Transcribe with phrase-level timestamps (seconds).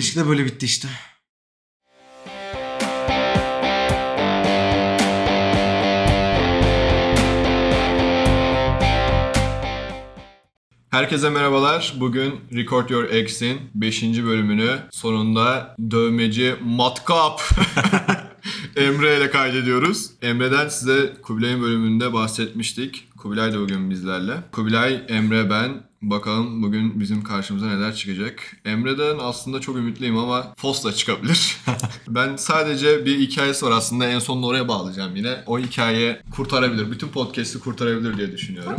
[0.00, 0.88] ilişki de böyle bitti işte.
[10.90, 11.94] Herkese merhabalar.
[11.96, 14.02] Bugün Record Your Ex'in 5.
[14.02, 17.42] bölümünü sonunda dövmeci Matkap
[18.76, 20.10] Emre ile kaydediyoruz.
[20.22, 23.08] Emre'den size Kubilay'ın bölümünde bahsetmiştik.
[23.22, 24.32] Kubilay da bugün bizlerle.
[24.52, 25.90] Kubilay, Emre, ben.
[26.02, 28.56] Bakalım bugün bizim karşımıza neler çıkacak.
[28.64, 31.56] Emre'den aslında çok ümitliyim ama Fos da çıkabilir.
[32.08, 35.44] ben sadece bir hikayesi var aslında en sonunda oraya bağlayacağım yine.
[35.46, 36.90] O hikaye kurtarabilir.
[36.90, 38.76] Bütün podcast'i kurtarabilir diye düşünüyorum.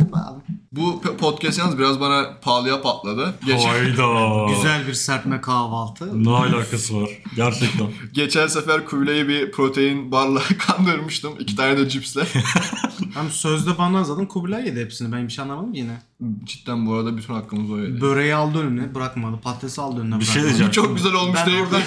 [0.72, 3.34] Bu podcast yalnız biraz bana pahalıya patladı.
[3.46, 4.46] Geç- Hayda.
[4.54, 6.24] Güzel bir serpme kahvaltı.
[6.24, 7.10] Ne alakası var?
[7.36, 7.86] Gerçekten.
[8.12, 11.32] geçen sefer Kubilay'ı bir protein barla kandırmıştım.
[11.40, 12.22] İki tane de cipsle.
[13.14, 15.12] Hem sözde bana zaten Kubilay yedi hepsini.
[15.12, 16.02] Ben bir şey anlamadım yine.
[16.44, 18.00] Cidden bu arada bütün hakkımız o yedi.
[18.00, 19.36] Böreği aldı önüne bırakmadı.
[19.42, 20.72] Patatesi aldı önüne Bir şey diyeceğim.
[20.72, 21.80] Çok güzel olmuş Ben orada-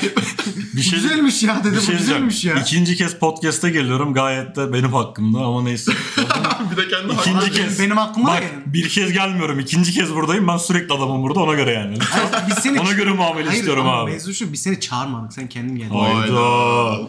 [0.75, 1.71] Bir şey, Güzelmiş ya dedi.
[1.73, 2.27] bir bu şey diyeceğim.
[2.29, 2.55] güzelmiş ya.
[2.55, 4.13] İkinci kez podcast'a geliyorum.
[4.13, 5.91] Gayet de benim hakkımda ama neyse.
[6.71, 7.79] bir de kendi İkinci kez.
[7.79, 8.73] benim aklıma Bak gelin.
[8.83, 9.59] Bir kez gelmiyorum.
[9.59, 10.47] ikinci kez buradayım.
[10.47, 11.97] Ben sürekli adamım burada ona göre yani.
[11.99, 12.79] Hayır, biz seni...
[12.85, 14.11] Ona göre muamele Hayır, istiyorum ama abi.
[14.11, 15.33] Mevzu şu biz seni çağırmadık.
[15.33, 15.95] Sen kendin geldin.
[15.95, 16.35] Hayda.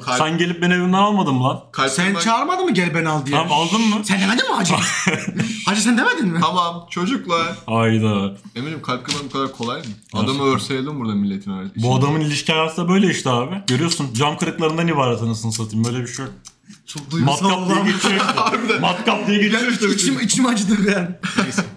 [0.00, 1.60] Kalp- Sen gelip beni evimden almadın mı lan?
[1.72, 3.36] Kalp Sen kırmak- çağırmadın mı gel beni al diye?
[3.36, 3.96] Tamam aldın mı?
[4.04, 4.74] Sen demedin mi hacı?
[5.66, 6.40] hacı sen demedin mi?
[6.42, 7.46] Tamam çocuklar.
[7.66, 8.32] Hayda.
[8.56, 9.84] Eminim kalp kırmak bu kadar kolay mı?
[9.84, 10.18] Gerçekten.
[10.18, 11.52] Adamı örseydim burada milletin.
[11.76, 13.54] Bu adamın ilişki hayatı da böyle işte abi.
[13.66, 15.84] Görüyorsun cam kırıklarından ibaret anasını satayım.
[15.84, 16.34] Böyle bir şey yok.
[16.86, 18.80] Çok duygusal Matkap diye geçiyor.
[18.80, 19.88] Matkap diye geçiyor işte.
[19.94, 21.20] İçim, içim acıdı ben.
[21.42, 21.64] Neyse.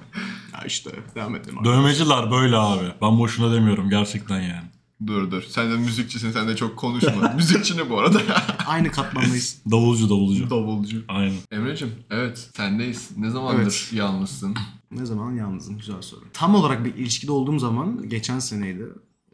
[0.53, 1.57] Ya işte devam edelim.
[1.59, 1.65] abi.
[1.65, 2.85] Dövmeciler böyle abi.
[3.01, 4.63] Ben boşuna demiyorum gerçekten yani.
[5.07, 5.43] Dur dur.
[5.49, 6.31] Sen de müzikçisin.
[6.31, 7.33] Sen de çok konuşma.
[7.35, 8.19] Müzikçi ne bu arada?
[8.67, 9.57] Aynı katmandayız.
[9.71, 10.49] Davulcu davulcu.
[10.49, 11.03] Davulcu.
[11.07, 11.33] Aynen.
[11.51, 13.09] Emre'cim evet sendeyiz.
[13.17, 13.89] Ne zamandır Evet.
[13.93, 14.55] yalnızsın?
[14.91, 15.77] Ne zaman yalnızım?
[15.77, 16.21] Güzel soru.
[16.33, 18.85] Tam olarak bir ilişkide olduğum zaman geçen seneydi.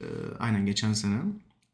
[0.01, 0.05] Ee,
[0.39, 1.17] aynen geçen sene.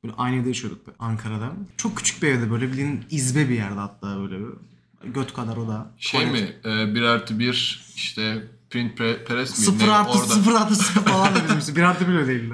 [0.04, 1.52] Böyle aynı evde yaşıyorduk Ankara'da.
[1.78, 4.46] Çok küçük bir evde böyle bildiğin izbe bir yerde hatta böyle bir.
[5.14, 5.92] Göt kadar o da.
[5.98, 6.72] Şey Tuvalet- mi?
[6.72, 9.66] E, 1 artı 1 işte print pre- press mi?
[9.66, 9.92] Sıfır Ne?
[9.92, 10.34] artı Orada.
[10.34, 11.76] sıfır artı sıfır falan da bizimsi.
[11.76, 12.54] Bir artı bir öyle değildi.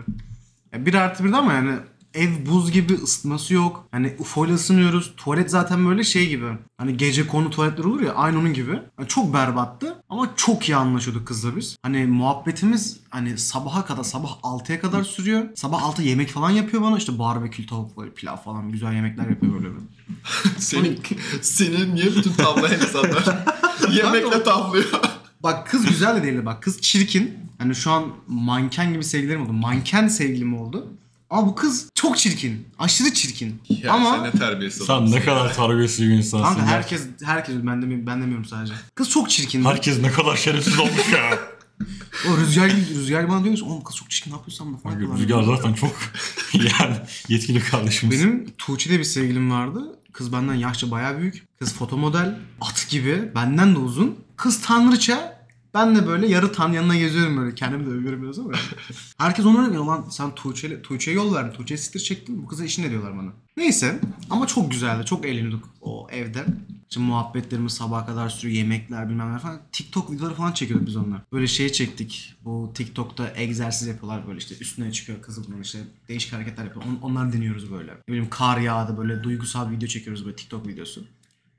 [0.73, 1.71] Ya bir artı bir de ama yani
[2.13, 3.87] ev buz gibi ısıtması yok.
[3.91, 5.13] Hani UFO ile ısınıyoruz.
[5.17, 6.45] Tuvalet zaten böyle şey gibi.
[6.77, 8.71] Hani gece konu tuvaletler olur ya aynı onun gibi.
[8.71, 11.77] Yani çok berbattı ama çok iyi anlaşıyorduk kızla biz.
[11.83, 15.45] Hani muhabbetimiz hani sabaha kadar sabah 6'ya kadar sürüyor.
[15.55, 19.53] Sabah 6 yemek falan yapıyor bana işte barbekü tavuk böyle pilav falan güzel yemekler yapıyor
[19.53, 19.67] böyle.
[20.57, 20.99] Senin,
[21.41, 23.45] senin niye bütün tavlayan insanlar
[23.91, 24.85] yemekle tavlıyor?
[25.43, 26.63] Bak kız güzel de değildi bak.
[26.63, 27.37] Kız çirkin.
[27.57, 29.53] Hani şu an manken gibi sevgilerim oldu.
[29.53, 30.93] Manken sevgilim oldu.
[31.29, 32.67] Ama bu kız çok çirkin.
[32.79, 33.61] Aşırı çirkin.
[33.69, 36.45] Ya Ama sen ne terbiyesiz Sen ne kadar terbiyesiz bir insansın.
[36.55, 36.67] kanka ya.
[36.67, 38.73] herkes herkes ben demiyorum, ben demiyorum sadece.
[38.95, 39.65] Kız çok çirkin.
[39.65, 41.39] Herkes ne kadar şerefsiz olmuş ya.
[42.29, 44.77] O rüzgar rüzgar bana diyor ki oğlum kız çok çirkin ne yapıyorsun falan.
[44.77, 45.95] Kanka, yapıyorlar." Rüzgar zaten çok
[46.53, 46.95] yani
[47.27, 48.19] yetkili kardeşimiz.
[48.19, 49.99] Benim Tuğçe'de bir sevgilim vardı.
[50.13, 51.43] Kız benden yaşça bayağı büyük.
[51.59, 52.39] Kız fotomodel.
[52.61, 53.31] At gibi.
[53.35, 54.15] Benden de uzun.
[54.37, 55.36] Kız tanrıça.
[55.73, 57.55] Ben de böyle yarı tan yanına geziyorum böyle.
[57.55, 58.51] Kendimi de övüyorum biraz ama.
[59.17, 61.51] Herkes onu öyle lan sen Tuğçe'ye Tuğçe'ye yol verdin.
[61.51, 62.43] Tuğçe'ye siktir çektin.
[62.43, 63.31] Bu kıza işin ne diyorlar bana.
[63.57, 63.99] Neyse.
[64.29, 65.05] Ama çok güzeldi.
[65.05, 66.45] Çok eğleniyorduk o evde.
[66.89, 68.57] İşte muhabbetlerimiz sabaha kadar sürüyor.
[68.57, 69.59] Yemekler bilmem ne falan.
[69.71, 71.21] TikTok videoları falan çekiyorduk biz onunla.
[71.31, 72.35] Böyle şey çektik.
[72.45, 76.85] Bu TikTok'ta egzersiz yapıyorlar böyle işte üstüne çıkıyor kızı bunun işte değişik hareketler yapıyor.
[76.85, 77.91] On, onları deniyoruz böyle.
[77.91, 81.03] Ne bileyim kar yağdı böyle duygusal video çekiyoruz böyle TikTok videosu.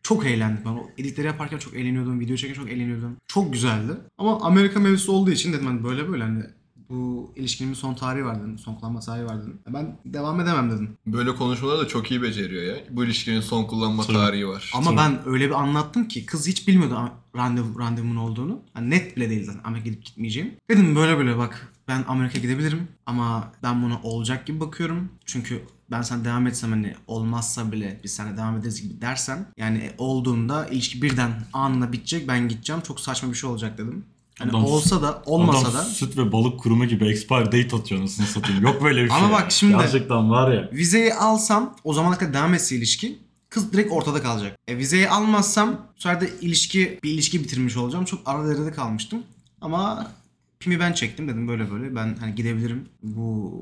[0.08, 0.70] Çok eğlendik ben.
[0.70, 2.20] O editleri yaparken çok eğleniyordum.
[2.20, 3.16] Video çekerken çok eğleniyordum.
[3.28, 3.92] Çok güzeldi.
[4.19, 6.42] Ama Amerika mevzusu olduğu için dedim hani böyle böyle hani
[6.88, 8.58] bu ilişkinin bir son tarihi var dedim.
[8.58, 9.58] Son kullanma tarihi var dedim.
[9.68, 10.97] Ben devam edemem dedim.
[11.06, 12.76] Böyle konuşmaları da çok iyi beceriyor ya.
[12.91, 14.16] Bu ilişkinin son kullanma Tabii.
[14.16, 14.72] tarihi var.
[14.74, 18.60] Ama ben öyle bir anlattım ki kız hiç bilmiyordu randevu, randevumun olduğunu.
[18.76, 20.54] Yani net bile değil zaten Amerika gidip gitmeyeceğim.
[20.70, 25.08] Dedim böyle böyle bak ben Amerika gidebilirim ama ben buna olacak gibi bakıyorum.
[25.24, 29.78] Çünkü ben sen devam etsem hani olmazsa bile biz seninle devam ederiz gibi dersen yani
[29.78, 34.04] e, olduğunda ilişki birden anında bitecek ben gideceğim çok saçma bir şey olacak dedim.
[34.39, 38.01] Hani Adam- olsa da olmasa Adam da süt ve balık kurumu gibi expire date atıyor
[38.01, 38.62] anasını satayım.
[38.62, 39.18] Yok böyle bir şey.
[39.18, 40.71] Ama bak şimdi- Gerçekten var ya.
[40.72, 43.18] vizeyi alsam o zamana kadar devam etse ilişki
[43.51, 44.57] kız direkt ortada kalacak.
[44.68, 48.04] E, vizeyi almazsam bu sefer de ilişki bir ilişki bitirmiş olacağım.
[48.04, 49.22] Çok ara derede kalmıştım.
[49.60, 50.12] Ama
[50.60, 52.89] pimi ben çektim dedim böyle böyle ben hani gidebilirim.
[53.03, 53.53] Bu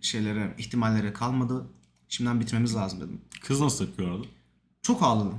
[0.00, 1.66] şeylere ihtimallere kalmadı.
[2.08, 3.20] Şimdiden bitirmemiz lazım dedim.
[3.42, 4.28] Kız nasıl tepki verdi?
[4.82, 5.38] Çok ağladım.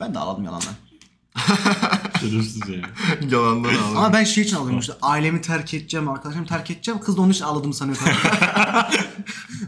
[0.00, 0.74] Ben de ağladım yalandan.
[2.20, 2.82] Şerefsiz yani.
[3.32, 3.96] Yalandan ağladım.
[3.96, 7.00] Ama ben şey için ağlıyorum işte ailemi terk edeceğim, arkadaşlarımı terk edeceğim.
[7.00, 7.98] Kız da onun için ağladım sanıyor.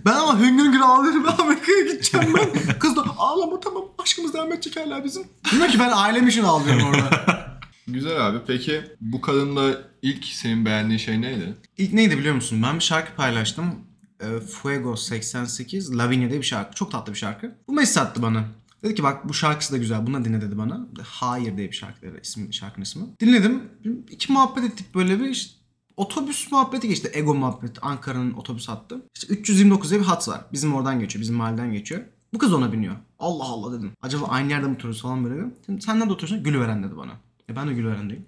[0.05, 1.25] ben ama hüngür hüngür ağlıyorum.
[1.25, 2.79] Ben Amerika'ya gideceğim ben.
[2.79, 5.23] Kız da ağlama tamam aşkımız devam hala bizim.
[5.53, 7.41] Bilmiyorum ki ben ailem için ağlıyorum orada.
[7.87, 8.39] Güzel abi.
[8.47, 11.57] Peki bu kadınla ilk senin beğendiğin şey neydi?
[11.79, 12.63] İlk neydi biliyor musun?
[12.63, 13.75] Ben bir şarkı paylaştım.
[14.21, 16.75] E, Fuego 88 Lavinia diye bir şarkı.
[16.75, 17.55] Çok tatlı bir şarkı.
[17.69, 18.45] Bu mesaj attı bana.
[18.83, 20.07] Dedi ki bak bu şarkısı da güzel.
[20.07, 20.87] Bunu da dinle dedi bana.
[21.03, 23.03] Hayır diye bir şarkı dedi ismi, şarkının ismi.
[23.21, 23.63] Dinledim.
[24.11, 25.61] İki muhabbet ettik böyle bir işte
[25.97, 27.11] otobüs muhabbeti geçti.
[27.15, 27.81] Ego muhabbeti.
[27.81, 29.03] Ankara'nın otobüs hattı.
[29.15, 30.45] İşte 329 diye bir hat var.
[30.53, 31.23] Bizim oradan geçiyor.
[31.23, 32.03] Bizim mahalleden geçiyor.
[32.35, 32.97] Bu kız ona biniyor.
[33.19, 33.93] Allah Allah dedim.
[34.03, 35.81] Acaba aynı yerde mi oturuyoruz falan böyle dedim.
[35.81, 36.45] Sen nerede oturuyorsun?
[36.45, 37.13] Gülveren dedi bana.
[37.51, 38.27] E ben de Gülveren'deyim.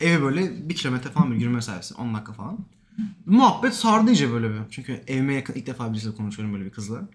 [0.00, 1.94] Eve böyle bir kilometre falan bir yürüme mesafesi.
[1.94, 2.58] 10 dakika falan.
[3.26, 4.58] Muhabbet sardı iyice böyle bir.
[4.70, 7.08] Çünkü evime yakın ilk defa birisiyle konuşuyorum böyle bir kızla.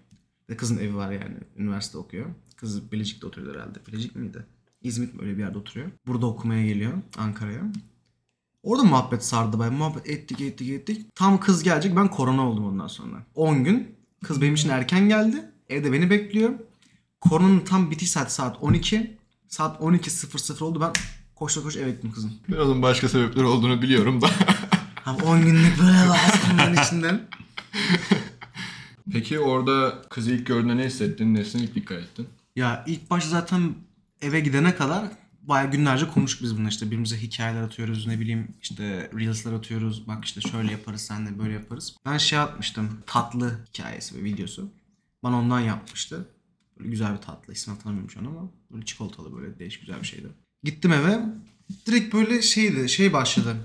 [0.50, 1.36] Ve kızın evi var yani.
[1.56, 2.26] Üniversite okuyor.
[2.56, 3.78] Kız Bilecik'te oturuyor herhalde.
[3.86, 4.46] Bilecik miydi?
[4.82, 5.90] İzmit mi öyle bir yerde oturuyor.
[6.06, 7.62] Burada okumaya geliyor Ankara'ya.
[8.62, 9.72] Orada muhabbet sardı bayağı.
[9.74, 11.14] Muhabbet ettik ettik ettik.
[11.14, 13.22] Tam kız gelecek ben korona oldum ondan sonra.
[13.34, 13.96] 10 gün.
[14.24, 15.50] Kız benim için erken geldi.
[15.68, 16.52] Evde beni bekliyor.
[17.20, 19.16] Koronanın tam bitiş saati saat 12.
[19.48, 20.80] Saat 12.00 oldu.
[20.80, 20.92] Ben
[21.34, 22.32] koşta koş eve gittim kızım.
[22.48, 24.26] Ben onun başka sebepleri olduğunu biliyorum da.
[25.06, 27.20] Abi 10 günlük böyle lazım içinden.
[29.12, 31.34] Peki orada kızı ilk gördüğünde ne hissettin?
[31.34, 32.28] Nesine ilk dikkat ettin?
[32.56, 33.74] Ya ilk başta zaten
[34.20, 35.04] eve gidene kadar
[35.42, 40.24] bayağı günlerce konuştuk biz bununla işte birbirimize hikayeler atıyoruz ne bileyim işte reels'lar atıyoruz bak
[40.24, 41.96] işte şöyle yaparız sen de böyle yaparız.
[42.06, 44.70] Ben şey atmıştım tatlı hikayesi ve videosu.
[45.22, 46.28] Bana ondan yapmıştı.
[46.78, 50.06] Böyle güzel bir tatlı ismi hatırlamıyorum şu an ama böyle çikolatalı böyle değişik güzel bir
[50.06, 50.28] şeydi.
[50.62, 51.20] Gittim eve
[51.86, 53.56] direkt böyle şeydi şey başladı.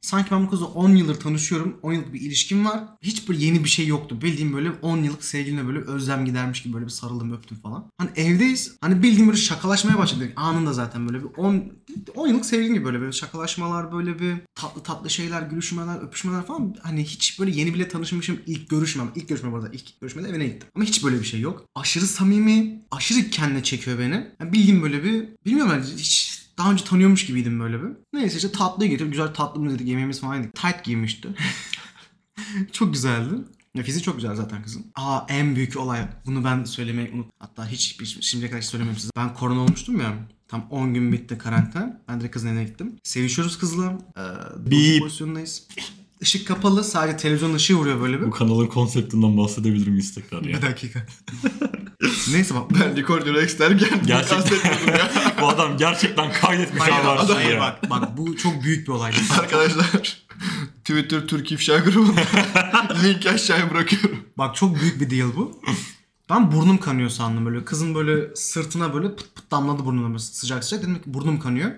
[0.00, 1.76] Sanki ben bu kızla 10 yıldır tanışıyorum.
[1.82, 2.84] 10 yıllık bir ilişkim var.
[3.02, 4.22] Hiç böyle yeni bir şey yoktu.
[4.22, 7.90] Bildiğim böyle 10 yıllık sevgilimle böyle özlem gidermiş gibi böyle bir sarıldım öptüm falan.
[7.98, 8.76] Hani evdeyiz.
[8.80, 10.32] Hani bildiğim böyle şakalaşmaya başladık.
[10.36, 11.72] Anında zaten böyle bir 10
[12.14, 16.74] 10 yıllık sevgilim gibi böyle böyle şakalaşmalar böyle bir tatlı tatlı şeyler, gülüşmeler, öpüşmeler falan.
[16.82, 19.10] Hani hiç böyle yeni bile tanışmışım ilk görüşmem.
[19.14, 20.68] İlk görüşme bu arada ilk görüşmede evine gittim.
[20.74, 21.64] Ama hiç böyle bir şey yok.
[21.74, 24.30] Aşırı samimi, aşırı kendine çekiyor beni.
[24.40, 26.29] Yani bildiğim böyle bir bilmiyorum hiç
[26.60, 27.88] daha önce tanıyormuş gibiydim böyle bir.
[28.12, 30.54] Neyse işte tatlıyı getirip güzel tatlımız dedik yemeğimiz falan yedik.
[30.54, 31.28] Tight giymişti.
[32.72, 33.34] çok güzeldi.
[33.74, 34.86] Ya fiziği çok güzel zaten kızın.
[34.94, 36.08] Aa en büyük olay.
[36.26, 37.26] Bunu ben söylemeyi unut.
[37.38, 39.10] Hatta hiç, hiç şimdiye kadar hiç söylemem size.
[39.16, 40.14] Ben korona olmuştum ya.
[40.48, 41.94] Tam 10 gün bitti karantin.
[42.08, 42.96] Ben direkt kızın evine gittim.
[43.02, 43.98] Sevişiyoruz kızla.
[44.18, 45.02] Ee, Bip.
[45.02, 45.66] pozisyondayız.
[46.20, 46.84] Işık kapalı.
[46.84, 48.26] Sadece televizyon ışığı vuruyor böyle bir.
[48.26, 50.56] Bu kanalın konseptinden bahsedebilir miyiz tekrar ya?
[50.56, 51.06] Bir dakika.
[52.32, 52.62] Neyse bak.
[52.70, 55.10] Ben Record Your Ex derken kastetmiyordum ya.
[55.40, 57.60] Bu adam gerçekten kaydetmiş Hayır, adam- şeyi ya.
[57.60, 59.12] bak, bak bu çok büyük bir olay.
[59.40, 59.86] Arkadaşlar
[60.84, 62.20] Twitter Türk İfşa grubunda
[63.04, 64.18] link aşağıya bırakıyorum.
[64.38, 65.60] Bak çok büyük bir deal bu.
[66.30, 67.64] Ben burnum kanıyor sandım böyle.
[67.64, 70.82] Kızın böyle sırtına böyle pıt pıt damladı burnuna böyle sıcak sıcak.
[70.82, 71.70] Dedim ki burnum kanıyor.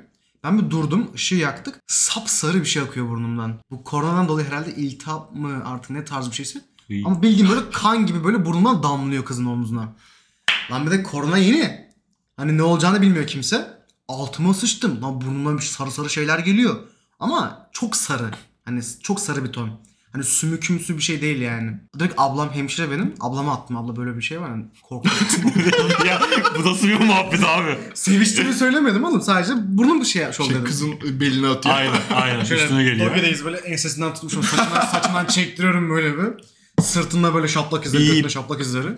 [0.44, 1.80] Ben bir durdum, ışığı yaktık.
[1.86, 3.58] Sap sarı bir şey akıyor burnumdan.
[3.70, 6.60] Bu koronadan dolayı herhalde iltihap mı artık ne tarz bir şeyse.
[7.04, 9.92] Ama bildiğin böyle kan gibi böyle burnumdan damlıyor kızın omzuna.
[10.70, 11.88] Lan bir de korona yeni.
[12.36, 13.66] Hani ne olacağını bilmiyor kimse.
[14.08, 15.02] Altıma sıçtım.
[15.02, 16.76] Lan burnumdan bir sarı sarı şeyler geliyor.
[17.20, 18.30] Ama çok sarı.
[18.64, 19.70] Hani çok sarı bir ton.
[20.12, 21.72] Hani sümükümsü bir şey değil yani.
[21.98, 23.14] Direkt ablam hemşire benim.
[23.20, 23.76] Ablama attım.
[23.76, 24.48] Abla böyle bir şey var.
[24.48, 25.12] Yani korktum.
[26.06, 26.20] ya
[26.58, 27.78] bu nasıl bir muhabbet abi?
[27.94, 29.20] Seviştiğimi söylemedim oğlum.
[29.22, 30.64] Sadece burnum bir şey şov Şey, dedim.
[30.64, 31.74] kızın beline atıyor.
[31.74, 33.10] Aynen aynen üstüne geliyor.
[33.10, 34.42] Bölgedeyiz böyle ensesinden tutmuşum.
[34.42, 36.44] Saçından, saçından çektiriyorum böyle bir.
[36.82, 38.08] Sırtında böyle şaplak izleri, İyi.
[38.10, 38.88] götünde şaplak izleri.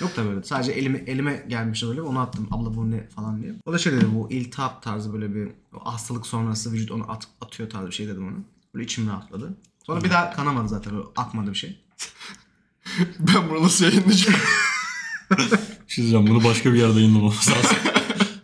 [0.00, 0.42] Yok da böyle.
[0.42, 2.02] Sadece elime, elime gelmişti böyle.
[2.02, 2.48] Onu attım.
[2.50, 3.54] Abla bu ne falan diye.
[3.66, 5.48] O da şey dedi bu iltihap tarzı böyle bir
[5.84, 8.36] hastalık sonrası vücut onu at, atıyor tarzı bir şey dedim ona.
[8.74, 9.56] Böyle içim rahatladı.
[9.86, 10.92] Sonra bir daha kanamadı zaten.
[10.92, 11.80] Böyle akmadı bir şey.
[13.18, 14.40] Ben bunu nasıl yayınlayacağım?
[15.86, 17.76] Şey bunu başka bir yerde yayınlamamız lazım.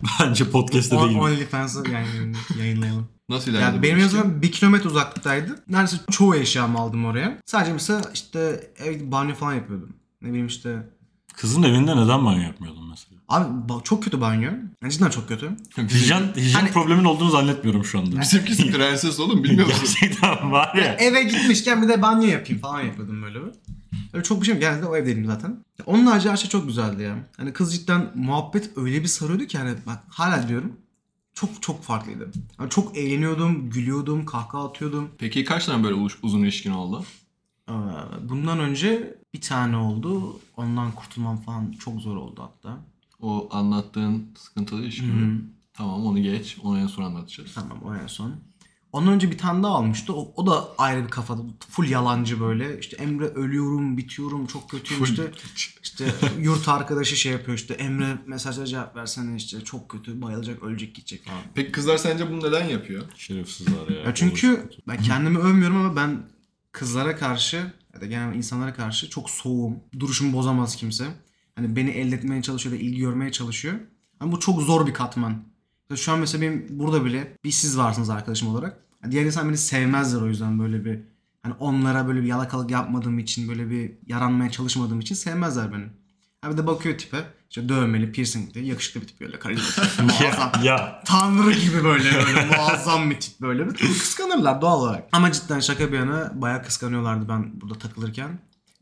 [0.21, 1.21] Bence podcast'te On, değil.
[1.21, 3.09] OnlyFans'ı yani yayınlayalım.
[3.29, 3.65] Nasıl ilerledi?
[3.65, 4.43] Yani bu benim ilişki?
[4.43, 5.65] bir kilometre uzaklıktaydı.
[5.69, 7.39] Neredeyse çoğu eşyamı aldım oraya.
[7.47, 9.93] Sadece mesela işte ev banyo falan yapıyordum.
[10.23, 10.89] Ne bileyim işte
[11.41, 13.21] Kızın evinde neden banyo yapmıyordun mesela?
[13.29, 14.51] Abi ba- çok kötü banyo.
[14.83, 15.51] Yani cidden çok kötü.
[15.79, 18.21] Hijyen, hijyen Hani- problemin olduğunu zannetmiyorum şu anda.
[18.21, 19.81] Bizimkisi prenses oğlum bilmiyor musun?
[20.01, 20.85] Gerçekten var ya.
[20.95, 23.39] Eve gitmişken bir de banyo yapayım falan yapıyordum böyle.
[24.13, 24.63] Öyle çok bir şey yok.
[24.63, 25.49] Genelde o evdeydim zaten.
[25.79, 27.17] Ya Onun harici her şey çok güzeldi ya.
[27.37, 30.73] Hani kız cidden muhabbet öyle bir sarıyordu ki hani bak hala diyorum.
[31.35, 32.31] Çok çok farklıydı.
[32.61, 35.09] Yani çok eğleniyordum, gülüyordum, kahkaha atıyordum.
[35.19, 37.05] Peki kaç tane böyle uluş- uzun ilişkin oldu?
[37.69, 37.73] Ee,
[38.29, 40.41] Bundan önce bir tane oldu.
[40.57, 42.79] Ondan kurtulmam falan çok zor oldu hatta.
[43.21, 45.43] O anlattığın sıkıntılı ilişki mi?
[45.75, 46.57] Tamam onu geç.
[46.63, 47.55] Onu en son anlatacağız.
[47.55, 48.35] Tamam o en son.
[48.93, 50.13] Ondan önce bir tane daha almıştı.
[50.15, 51.43] O, o da ayrı bir kafada.
[51.71, 52.79] Full yalancı böyle.
[52.79, 55.33] İşte Emre ölüyorum, bitiyorum, çok kötüyüm işte.
[55.83, 57.75] İşte yurt arkadaşı şey yapıyor işte.
[57.75, 59.65] Emre mesajlara cevap versene işte.
[59.65, 61.41] Çok kötü, bayılacak, ölecek, gidecek falan.
[61.55, 63.05] Peki kızlar sence bunu neden yapıyor?
[63.17, 64.03] Şerefsizler ya.
[64.03, 66.23] Ya çünkü ben kendimi övmüyorum ama ben
[66.79, 69.77] kızlara karşı ya da genel insanlara karşı çok soğuğum.
[69.99, 71.05] Duruşumu bozamaz kimse.
[71.55, 73.75] Hani beni elde etmeye çalışıyor da ilgi görmeye çalışıyor.
[74.21, 75.43] Ama bu çok zor bir katman.
[75.97, 78.85] Şu an mesela benim burada bile bir siz varsınız arkadaşım olarak.
[79.11, 81.01] Diğer insan beni sevmezler o yüzden böyle bir
[81.43, 85.87] Hani onlara böyle bir yalakalık yapmadığım için böyle bir yaranmaya çalışmadığım için sevmezler beni.
[86.43, 87.25] Ha bir de bakıyor tipe.
[87.51, 90.01] İşte dövmeli, piercingli, yakışıklı bir tip böyle karizmatik.
[90.03, 90.53] muazzam.
[90.63, 93.69] ya, Tanrı gibi böyle böyle muazzam bir tip böyle.
[93.69, 95.09] Kıskanırlar doğal olarak.
[95.13, 98.41] Ama cidden şaka bir yana bayağı kıskanıyorlardı ben burada takılırken.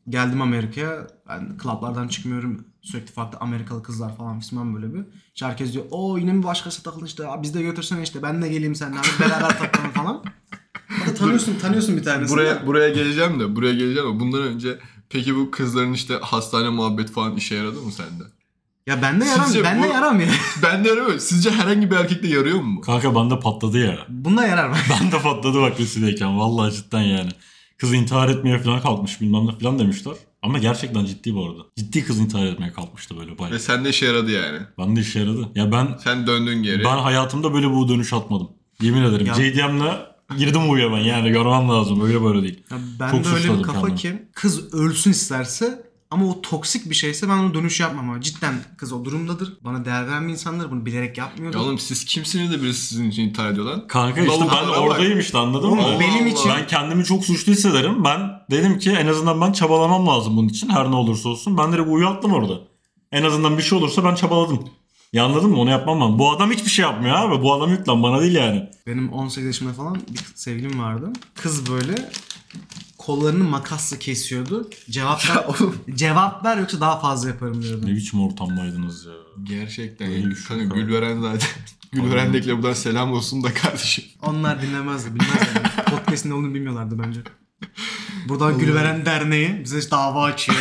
[0.08, 1.06] Geldim Amerika'ya.
[1.28, 2.64] Ben klaplardan çıkmıyorum.
[2.82, 5.04] Sürekli farklı Amerikalı kızlar falan fisman böyle bir.
[5.34, 7.28] İşte herkes diyor o yine mi başkası takılın işte.
[7.28, 8.96] Aa, biz de götürsene işte ben de geleyim seninle.
[8.96, 10.24] Hadi beraber takılalım falan.
[10.88, 12.36] Hatta tanıyorsun tanıyorsun bir tanesini.
[12.36, 14.78] Buraya buraya geleceğim de buraya geleceğim de bundan önce
[15.10, 18.22] peki bu kızların işte hastane muhabbet falan işe yaradı mı sende?
[18.86, 20.26] Ya bende yaram, Sizce bende bu- yaram ya.
[20.62, 21.18] Ben de yaramıyor.
[21.18, 22.76] Sizce herhangi bir erkekte yarıyor mu?
[22.76, 22.80] bu?
[22.80, 23.98] kanka bende patladı ya.
[24.08, 24.76] Bunda yarar mı?
[25.00, 26.38] Ben de patladı bak lisedeyken.
[26.38, 27.30] Vallahi cidden yani.
[27.78, 30.14] Kız intihar etmeye falan kalkmış bilmem ne falan demişler.
[30.42, 31.62] Ama gerçekten ciddi bu arada.
[31.76, 33.58] Ciddi kız intihar etmeye kalkmıştı böyle Ve bayağı.
[33.60, 34.58] sende işe yaradı yani.
[34.78, 35.48] Ben de işe yaradı.
[35.54, 36.84] Ya ben Sen döndün geri.
[36.84, 38.48] ben hayatımda böyle bu dönüş atmadım.
[38.80, 39.26] Yemin ederim.
[39.26, 42.00] Ya- JDM'le girdim uyuya ben yani görmem lazım.
[42.00, 42.62] Öyle böyle değil.
[42.70, 43.96] Ya ben Çok de öyle bir kafa kendimi.
[43.98, 48.54] ki kız ölsün isterse ama o toksik bir şeyse ben onu dönüş yapmam ama cidden
[48.78, 49.52] kız o durumdadır.
[49.64, 50.70] Bana değer veren bir insandır.
[50.70, 51.58] Bunu bilerek yapmıyordur.
[51.58, 53.86] Ya oğlum siz kimsiniz de birisi sizin için intihar ediyor lan?
[53.88, 54.78] Kanka işte ben Lavuklara bak.
[54.78, 56.00] oradayım işte anladın Oğlum, mı?
[56.00, 58.04] benim için- Ben kendimi çok suçlu hissederim.
[58.04, 60.68] Ben dedim ki en azından ben çabalamam lazım bunun için.
[60.68, 61.58] Her ne olursa olsun.
[61.58, 62.54] Ben direkt uyuyattım orada.
[63.12, 64.68] En azından bir şey olursa ben çabaladım.
[65.12, 65.60] Ya anladın mı?
[65.60, 66.18] Onu yapmam ben.
[66.18, 67.42] Bu adam hiçbir şey yapmıyor abi.
[67.42, 68.70] Bu adam yük lan bana değil yani.
[68.86, 71.12] Benim 18 yaşımda falan bir sevgilim vardı.
[71.34, 72.10] Kız böyle
[72.98, 74.70] kollarını makasla kesiyordu.
[74.90, 75.44] Cevap ver,
[75.94, 77.86] cevap ver yoksa daha fazla yaparım diyordu.
[77.86, 79.12] Ne biçim ortamdaydınız ya.
[79.42, 80.08] Gerçekten.
[80.08, 80.30] Öyle Yani.
[80.30, 80.80] düşün Kanka kanka.
[80.80, 81.48] Gülveren zaten.
[81.92, 84.04] Gülveren'dekiler buradan selam olsun da kardeşim.
[84.22, 85.62] Onlar dinlemezdi, bilmezdi.
[85.90, 87.20] Podcast'in ne olduğunu bilmiyorlardı bence.
[88.28, 90.58] Buradan Gülveren Derneği bize dava açıyor.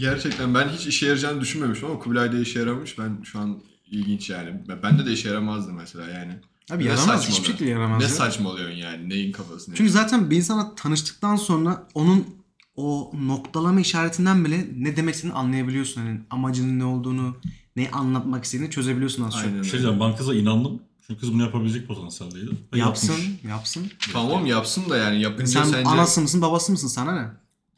[0.00, 2.98] Gerçekten ben hiç işe yarayacağını düşünmemiştim ama Kubilay'da işe yaramış.
[2.98, 3.58] Ben şu an
[3.90, 4.62] ilginç yani.
[4.68, 6.32] Ben- Bende de işe yaramazdı mesela yani.
[6.70, 7.32] Abi Ne yaramaz, saçmalıyorsun?
[7.32, 8.10] hiçbir şekilde yaramaz Ne ya.
[8.10, 9.08] saçmalıyorsun yani?
[9.08, 9.74] Neyin kafasını?
[9.74, 12.26] Çünkü zaten bir insana tanıştıktan sonra onun
[12.76, 16.00] o noktalama işaretinden bile ne demek istediğini anlayabiliyorsun.
[16.00, 17.36] Hani amacının ne olduğunu,
[17.76, 19.42] neyi anlatmak istediğini çözebiliyorsun az çok.
[19.44, 20.82] Aynen Bir şey diyeceğim ben kıza inandım.
[21.06, 22.50] Çünkü kız bunu yapabilecek potansiyeldeydi.
[22.72, 23.28] Ve Yapsın, yapmış.
[23.48, 23.90] yapsın.
[24.12, 25.88] Tamam yapsın da yani yapınca Sen sence...
[25.88, 27.28] anası mısın, babası mısın sana ne?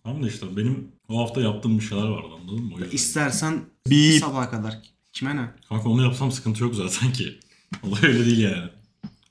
[0.04, 2.72] Tamam da işte benim o hafta yaptığım bir şeyler vardı anladın mı?
[2.76, 2.96] O yüzden.
[2.96, 4.20] İstersen Bip.
[4.20, 4.78] sabaha kadar.
[5.12, 5.50] Kime ne?
[5.68, 7.38] Kanka onu yapsam sıkıntı yok zaten ki.
[7.82, 8.68] Olay öyle değil yani.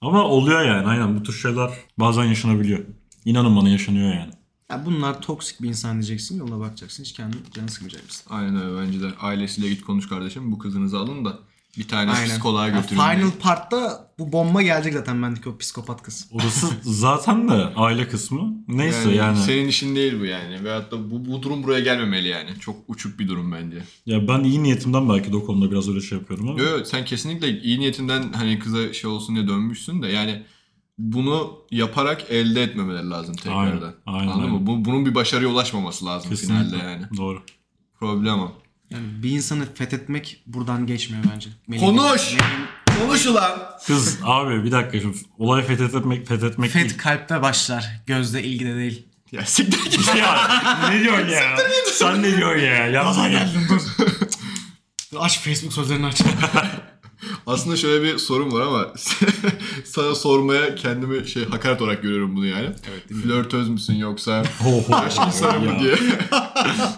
[0.02, 2.86] Ama oluyor yani aynen bu tür şeyler bazen yaşanabiliyor.
[3.26, 4.32] İnanın bana yaşanıyor yani.
[4.72, 7.04] Ya bunlar toksik bir insan diyeceksin, yoluna bakacaksın.
[7.04, 8.34] Hiç kendini canı sıkmayacaksın.
[8.34, 9.08] Aynen öyle bence de.
[9.22, 10.52] Ailesiyle git konuş kardeşim.
[10.52, 11.40] Bu kızınızı alın da
[11.78, 12.28] bir tane Aynen.
[12.30, 13.00] psikoloğa Ya götürün.
[13.02, 16.28] final part'ta bu bomba gelecek zaten bendeki o psikopat kız.
[16.32, 18.54] Orası zaten de aile kısmı.
[18.68, 19.38] Neyse yani.
[19.38, 20.64] Senin işin değil bu yani.
[20.64, 22.50] Veyahut da bu, bu durum buraya gelmemeli yani.
[22.60, 23.84] Çok uçuk bir durum bence.
[24.06, 26.60] Ya ben iyi niyetimden belki de o konuda biraz öyle şey yapıyorum ama.
[26.62, 30.44] Yo, yo, sen kesinlikle iyi niyetinden hani kıza şey olsun diye dönmüşsün de yani
[30.98, 33.64] bunu yaparak elde etmemeleri lazım tekrardan.
[33.66, 34.54] Aynen, aynen, Anladın aynen.
[34.62, 34.68] mı?
[34.68, 36.64] Bu, bunun bir başarıya ulaşmaması lazım Kesinlikle.
[36.70, 37.06] finalde yani.
[37.18, 37.42] Doğru.
[38.00, 38.52] Problem o.
[38.92, 41.50] Yani bir insanı fethetmek buradan geçmiyor bence.
[41.70, 42.22] Melih- Konuş!
[42.34, 43.60] Melih- Konuş ulan!
[43.88, 48.02] Kız abi bir dakika şimdi olayı fethetmek fethetmek Fet kalpte başlar.
[48.08, 49.08] Gözde ilgide değil.
[49.32, 50.16] Ya siktir git.
[50.16, 51.58] ya ne diyorsun ya?
[51.94, 52.88] Sen ne diyorsun ya?
[52.88, 53.50] Yapma ya.
[53.70, 53.82] dur.
[55.20, 56.22] aç Facebook sözlerini aç.
[57.48, 58.88] Aslında şöyle bir sorum var ama
[59.86, 62.66] sana sormaya kendimi şey hakaret olarak görüyorum bunu yani.
[62.90, 65.10] Evet, Flörtöz müsün yoksa Oho.
[65.32, 65.80] sarı mı ya.
[65.80, 65.96] diye.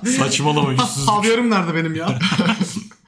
[0.18, 1.08] Saçmalama yüzsüz.
[1.08, 2.20] Haberim nerede benim ya?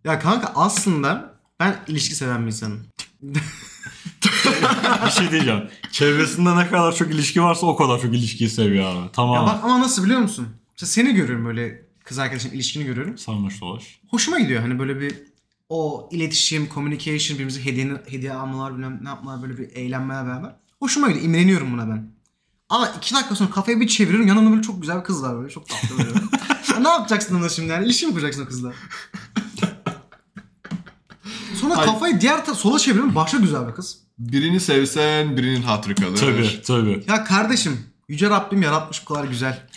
[0.03, 2.88] ya kanka aslında ben ilişki seven bir insanım.
[5.05, 5.63] bir şey diyeceğim.
[5.91, 9.10] Çevresinde ne kadar çok ilişki varsa o kadar çok ilişkiyi seviyor abi.
[9.13, 9.36] Tamam.
[9.36, 10.48] Ya bak ama nasıl biliyor musun?
[10.75, 13.17] İşte seni görüyorum böyle kız arkadaşın ilişkini görüyorum.
[13.17, 14.00] Sarmaş dolaş.
[14.10, 15.15] Hoşuma gidiyor hani böyle bir
[15.69, 20.55] o iletişim, communication, birbirimize hediye, hediye almalar, bilmem ne yapmalar böyle bir eğlenmeler beraber.
[20.79, 22.15] Hoşuma gidiyor, imreniyorum buna ben.
[22.69, 25.50] Ama iki dakika sonra kafayı bir çeviriyorum, yanımda böyle çok güzel bir kız var böyle,
[25.50, 26.19] çok tatlı böyle.
[26.74, 27.86] ya ne yapacaksın onunla şimdi yani?
[27.86, 28.74] İlişki mi kuracaksın o kızla?
[31.62, 31.86] Sonra Ay.
[31.86, 33.98] kafayı diğer ta- sola çeviriyorum, başka güzel bir kız.
[34.19, 36.17] Birini sevsen birinin hatırı kalır.
[36.17, 37.03] Tabii tabii.
[37.07, 37.79] Ya kardeşim,
[38.10, 39.67] Yüce Rabbim yaratmış bu kadar güzel.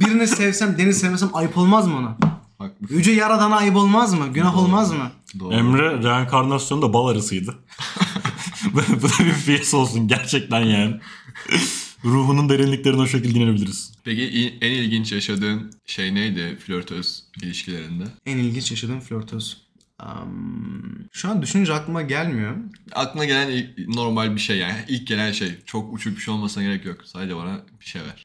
[0.00, 2.16] Birini sevsem, Deniz sevmesem ayıp olmaz mı ona?
[2.58, 2.96] Haklısın.
[2.96, 4.28] Yüce Yaradan'a ayıp olmaz mı?
[4.32, 5.10] Günah olmaz mı?
[5.38, 5.54] Doğru.
[5.54, 7.54] Emre reenkarnasyonu da bal arısıydı.
[8.74, 11.00] bu da bir fiyes olsun gerçekten yani.
[12.04, 13.92] Ruhunun derinliklerine o şekilde inebiliriz.
[14.04, 18.04] Peki en ilginç yaşadığın şey neydi flörtöz ilişkilerinde?
[18.26, 19.63] En ilginç yaşadığım flörtöz.
[20.04, 20.28] Am,
[21.12, 22.56] şu an düşününce aklıma gelmiyor.
[22.92, 24.84] Aklına gelen ilk- normal bir şey yani.
[24.88, 25.48] İlk gelen şey.
[25.66, 26.98] Çok uçuk bir şey olmasına gerek yok.
[27.04, 28.24] Sadece bana bir şey ver.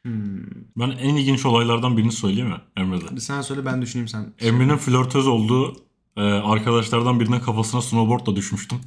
[0.78, 3.06] Ben en ilginç olaylardan birini söyleyeyim mi Emre'de?
[3.10, 4.34] Hadi sen söyle ben düşüneyim sen.
[4.40, 5.76] Emre'nin flörtöz olduğu
[6.18, 8.78] e, arkadaşlardan birinin kafasına snowboardla düşmüştüm.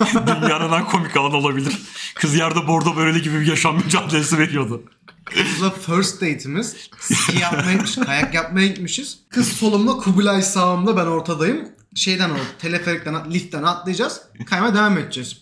[0.14, 1.72] Dünyanın en komik alanı olabilir.
[2.14, 4.82] Kız yerde bordo böreli gibi bir yaşam mücadelesi veriyordu.
[5.24, 6.76] Kızla first date'imiz.
[7.00, 9.18] Ski yapmaya gitmiş, kayak yapmaya gitmişiz.
[9.30, 11.68] Kız solumda, Kubilay sağımda, ben ortadayım.
[11.94, 14.22] Şeyden o teleferikten, liftten atlayacağız.
[14.46, 15.36] Kaymaya devam edeceğiz.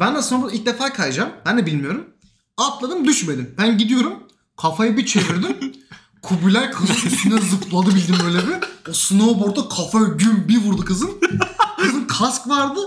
[0.00, 1.30] Ben de snowboard ilk defa kayacağım.
[1.46, 2.04] Ben de bilmiyorum.
[2.56, 3.54] Atladım düşmedim.
[3.58, 4.14] Ben gidiyorum.
[4.56, 5.56] Kafayı bir çevirdim.
[6.22, 8.54] Kubilay kızın üstüne zıpladı bildim böyle bir.
[8.90, 11.10] O snowboard'a kafaya güm bir vurdu kızın.
[11.80, 12.80] Kızın kask vardı.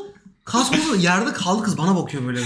[0.46, 2.40] Kask oldu yerde kaldı kız bana bakıyor böyle.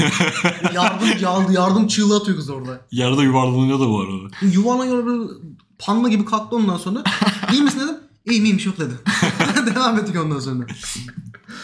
[0.74, 2.82] yardım yardım, yardım çığlığı atıyor kız orada.
[2.92, 4.28] Yerde yuvarlanıyor da bu arada.
[4.42, 5.24] Yuvarlan göre böyle
[5.80, 7.04] panda gibi kalktı ondan sonra.
[7.54, 7.98] İyi misin dedim.
[8.26, 8.94] İyiyim iyiyim yok dedi.
[9.76, 10.66] Devam ettik ondan sonra.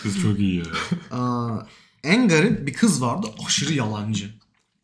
[0.04, 0.66] Kız çok iyi ya.
[1.12, 1.60] Aa,
[2.04, 4.30] en garip bir kız vardı aşırı yalancı.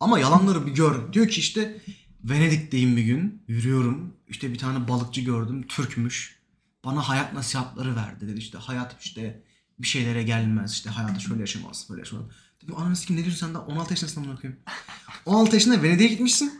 [0.00, 1.12] Ama yalanları bir gör.
[1.12, 1.80] Diyor ki işte
[2.24, 3.42] Venedik'teyim bir gün.
[3.48, 4.14] Yürüyorum.
[4.28, 5.66] İşte bir tane balıkçı gördüm.
[5.68, 6.38] Türkmüş.
[6.84, 8.38] Bana hayat nasihatları verdi dedi.
[8.38, 9.42] İşte hayat işte
[9.78, 10.72] bir şeylere gelmez.
[10.72, 11.86] İşte hayatı şöyle yaşamaz.
[11.90, 12.26] Böyle yaşamaz.
[12.62, 14.60] Dedim ananı sikeyim ne diyorsun sen daha 16 yaşındasın amına koyayım.
[15.26, 16.52] 16 yaşında Venedik'e gitmişsin.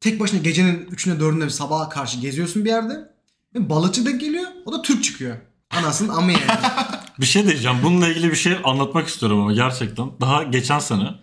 [0.00, 3.10] Tek başına gecenin 3'üne 4'üne sabaha karşı geziyorsun bir yerde.
[3.54, 4.50] Ve balıkçı da geliyor.
[4.64, 5.36] O da Türk çıkıyor.
[5.70, 6.42] Anasının amı yani.
[7.20, 7.76] Bir şey diyeceğim.
[7.82, 10.10] Bununla ilgili bir şey anlatmak istiyorum ama gerçekten.
[10.20, 11.14] Daha geçen sene.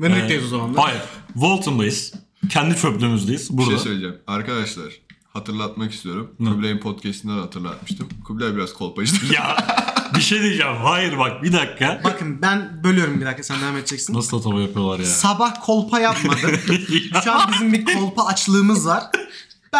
[0.00, 0.82] Venedik'teyiz Ee, o zaman da.
[0.84, 1.00] Hayır.
[1.32, 2.12] Walton'dayız.
[2.50, 3.52] Kendi çöplüğümüzdeyiz.
[3.52, 3.70] Bir Burada.
[3.70, 4.16] şey söyleyeceğim.
[4.26, 4.86] Arkadaşlar
[5.32, 6.30] hatırlatmak istiyorum.
[6.38, 8.08] Kubilay'ın podcastinde de hatırlatmıştım.
[8.24, 9.34] Kubilay biraz kolpacıdır.
[9.34, 9.56] ya
[10.16, 10.76] bir şey diyeceğim.
[10.82, 12.00] Hayır bak bir dakika.
[12.04, 14.14] Bakın ben bölüyorum bir dakika sen devam edeceksin.
[14.14, 15.04] Nasıl tatava yapıyorlar ya?
[15.06, 16.50] Sabah kolpa yapmadım.
[17.24, 19.04] şu an bizim bir kolpa açlığımız var.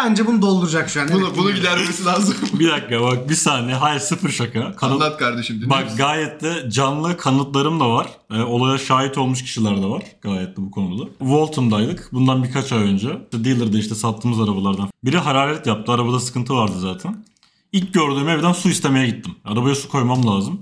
[0.05, 1.07] Bence bunu dolduracak şu an.
[1.13, 2.35] bunu, Evet, bunu gidermesi lazım.
[2.59, 3.75] bir dakika bak bir saniye.
[3.75, 4.75] Hayır sıfır şaka.
[4.75, 5.97] Kanıt, Anlat kardeşim bak musun?
[5.97, 8.07] gayet de canlı kanıtlarım da var.
[8.31, 10.03] Ee, olaya şahit olmuş kişiler de var.
[10.21, 11.09] Gayet de bu konuda.
[11.19, 12.09] Walton'daydık.
[12.11, 13.07] Bundan birkaç ay önce.
[13.23, 14.89] İşte dealer'da işte sattığımız arabalardan.
[15.03, 15.91] Biri hararet yaptı.
[15.91, 17.25] Arabada sıkıntı vardı zaten.
[17.71, 19.35] İlk gördüğüm evden su istemeye gittim.
[19.45, 20.61] Arabaya su koymam lazım.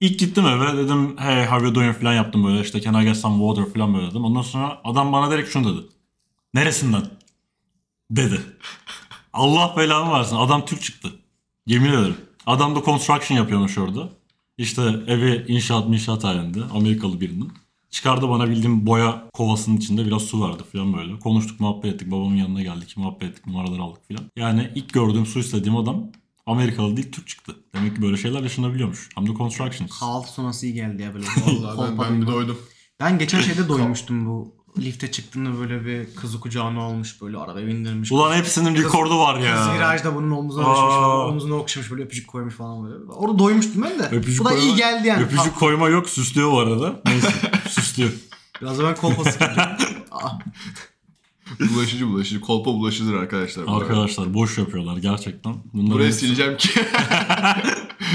[0.00, 3.16] İlk gittim eve dedim hey how you doing falan yaptım böyle işte can I get
[3.16, 4.24] some water falan böyle dedim.
[4.24, 5.86] Ondan sonra adam bana direkt şunu dedi.
[6.54, 7.02] Neresinden?
[8.10, 8.40] Dedi.
[9.32, 10.36] Allah belamı versin.
[10.36, 11.08] Adam Türk çıktı.
[11.66, 12.16] Yemin ederim.
[12.46, 14.08] Adam da construction yapıyormuş orada.
[14.58, 16.64] İşte evi inşaat inşaat halinde.
[16.74, 17.52] Amerikalı birinin.
[17.90, 21.18] Çıkardı bana bildiğim boya kovasının içinde biraz su verdi falan böyle.
[21.18, 22.10] Konuştuk muhabbet ettik.
[22.10, 22.96] Babamın yanına geldik.
[22.96, 23.46] Muhabbet ettik.
[23.46, 24.30] Numaraları aldık falan.
[24.36, 26.06] Yani ilk gördüğüm su istediğim adam
[26.46, 27.56] Amerikalı değil Türk çıktı.
[27.74, 29.08] Demek ki böyle şeyler yaşanabiliyormuş.
[29.14, 29.88] Hem de construction.
[29.88, 31.26] Kahvaltı sonrası iyi geldi ya böyle.
[31.46, 32.58] Vallahi ben, ben bir doydum.
[33.00, 34.63] Ben geçen şeyde doymuştum bu.
[34.78, 38.12] Lifte çıktığında böyle bir kızı kucağına almış böyle arabaya bindirmiş.
[38.12, 39.74] Ulan hepsinin rekordu var Kız ya.
[39.74, 41.28] virajda bunun omzuna düşmüş falan.
[41.32, 43.12] Omzuna okşamış böyle öpücük koymuş falan böyle.
[43.12, 44.02] Orada doymuştum ben de.
[44.16, 45.22] Öpücük bu da iyi koyma- geldi yani.
[45.24, 47.00] Öpücük koyma yok süslüyor bu arada.
[47.06, 47.28] Neyse
[47.68, 48.10] süslüyor.
[48.62, 49.60] Biraz da ben kolpası gibi.
[50.10, 50.28] Aa,
[51.74, 52.40] Bulaşıcı bulaşıcı.
[52.40, 53.64] Kolpa bulaşıcıdır arkadaşlar.
[53.68, 55.54] Arkadaşlar boş yapıyorlar gerçekten.
[55.72, 56.68] Bunların Burayı hepsi- sileceğim ki.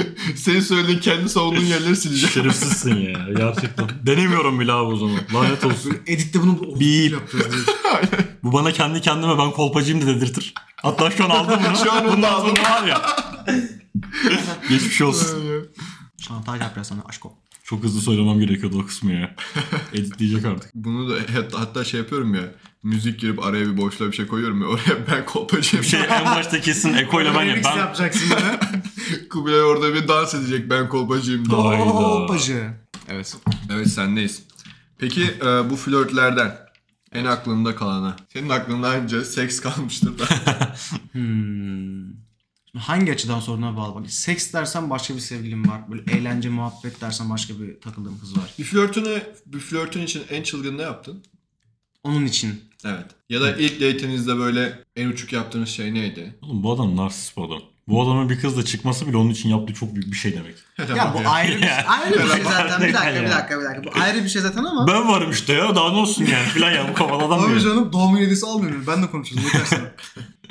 [0.36, 2.34] Senin söylediğin kendi savunduğun yerleri sileceğim.
[2.34, 3.88] Şerefsizsin ya gerçekten.
[4.06, 5.20] Denemiyorum bile abi o zaman.
[5.34, 5.98] Lanet olsun.
[6.08, 6.80] Editte bunu yapıyoruz.
[6.80, 7.12] diye.
[8.44, 10.54] Bu bana kendi kendime ben kolpacıyım da dedirtir.
[10.76, 11.78] Hatta şu an aldım bunu.
[11.84, 12.54] Şu an Bundan aldım.
[12.54, 13.02] var ya.
[14.70, 15.68] Geçmiş olsun.
[16.18, 17.34] Şantaj yapıyor sana aşko.
[17.70, 19.36] Çok hızlı söylemem gerekiyordu o kısmı ya.
[19.94, 20.72] Editleyecek artık.
[20.76, 22.42] Bunu da hatta, hatta şey yapıyorum ya.
[22.84, 24.68] Müzik girip araya bir boşluğa bir şey koyuyorum ya.
[24.68, 25.84] Oraya ben kolpacıyım.
[25.84, 27.54] Bir şey en başta kesin Eko ile ben ya.
[27.54, 28.60] Remix Ben yapacaksın bana.
[29.30, 30.70] Kubilay orada bir dans edecek.
[30.70, 31.62] Ben kolpacıyım diye.
[31.62, 31.84] Hayda.
[31.84, 32.74] Kolpacı.
[33.08, 33.38] Evet.
[33.72, 34.44] Evet sendeyiz.
[35.00, 36.58] Peki e, bu flörtlerden
[37.12, 38.16] en aklında kalanı.
[38.34, 40.26] Senin aklında önce seks kalmıştır da.
[41.12, 42.09] Hmm.
[42.72, 44.12] Şimdi Hangi açıdan soruna bağlı bak.
[44.12, 45.82] Seks dersen başka bir sevgilim var.
[45.92, 48.54] Böyle eğlence muhabbet dersen başka bir takıldığım kız var.
[48.60, 51.24] bir flörtünü, bir flörtün için en çılgın ne yaptın?
[52.04, 52.62] Onun için.
[52.86, 53.06] Evet.
[53.30, 56.36] Ya da ilk date'inizde böyle en uçuk yaptığınız şey neydi?
[56.42, 57.62] Oğlum bu adam narsist bu adam.
[57.88, 60.56] Bu adamın bir kızla çıkması bile onun için yaptığı çok büyük bir şey demek.
[60.98, 62.88] ya bu ayrı bir, şey- ayrı bir şey zaten.
[62.88, 63.84] Bir dakika bir dakika bir dakika.
[63.84, 64.88] Bu ayrı bir şey zaten ama.
[64.88, 67.62] Ben varım işte ya daha ne olsun yani filan ya bu kafalı adam Tabii diyor.
[67.62, 68.84] canım doğum hediyesi almıyorum.
[68.88, 69.08] Ben de
[69.66, 69.92] sana.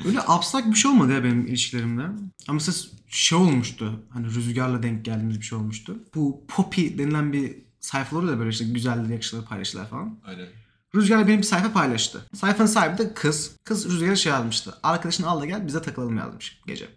[0.04, 2.02] Öyle abstrakt bir şey olmadı ya benim ilişkilerimde.
[2.02, 2.76] Ama mesela
[3.08, 4.02] şey olmuştu.
[4.10, 5.96] Hani rüzgarla denk geldiğimiz bir şey olmuştu.
[6.14, 10.18] Bu Poppy denilen bir sayfa olur ya böyle işte güzelleri yakışıkları paylaşırlar falan.
[10.24, 10.46] Aynen.
[10.94, 12.20] Rüzgar benim bir sayfa paylaştı.
[12.34, 13.56] Sayfanın sahibi de kız.
[13.64, 14.74] Kız Rüzgar'a şey yazmıştı.
[14.82, 16.88] Arkadaşını al da gel bize takılalım yazmış gece.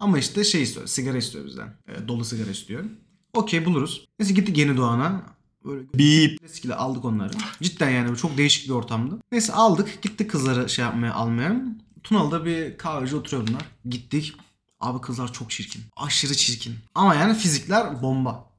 [0.00, 0.86] Ama işte şey istiyor.
[0.86, 1.74] Sigara istiyor bizden.
[1.88, 2.84] E, dolu sigara istiyor.
[3.32, 4.08] Okey buluruz.
[4.18, 5.22] Neyse gittik Yeni Doğan'a.
[5.64, 6.44] Böyle Bip.
[6.44, 7.32] Eskiyle aldık onları.
[7.62, 9.18] Cidden yani bu çok değişik bir ortamdı.
[9.32, 10.02] Neyse aldık.
[10.02, 11.62] Gittik kızları şey yapmaya almaya.
[12.02, 13.62] Tunalı'da bir kahveci oturuyor bunlar.
[13.84, 14.34] Gittik.
[14.80, 15.82] Abi kızlar çok çirkin.
[15.96, 16.76] Aşırı çirkin.
[16.94, 18.50] Ama yani fizikler bomba.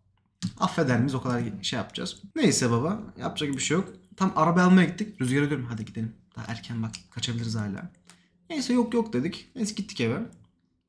[0.59, 2.21] Affeder miyiz o kadar şey yapacağız.
[2.35, 3.89] Neyse baba yapacak bir şey yok.
[4.17, 5.21] Tam araba almaya gittik.
[5.21, 6.15] Rüzgar'a diyorum hadi gidelim.
[6.35, 7.91] Daha erken bak kaçabiliriz hala.
[8.49, 9.47] Neyse yok yok dedik.
[9.55, 10.19] Neyse gittik eve.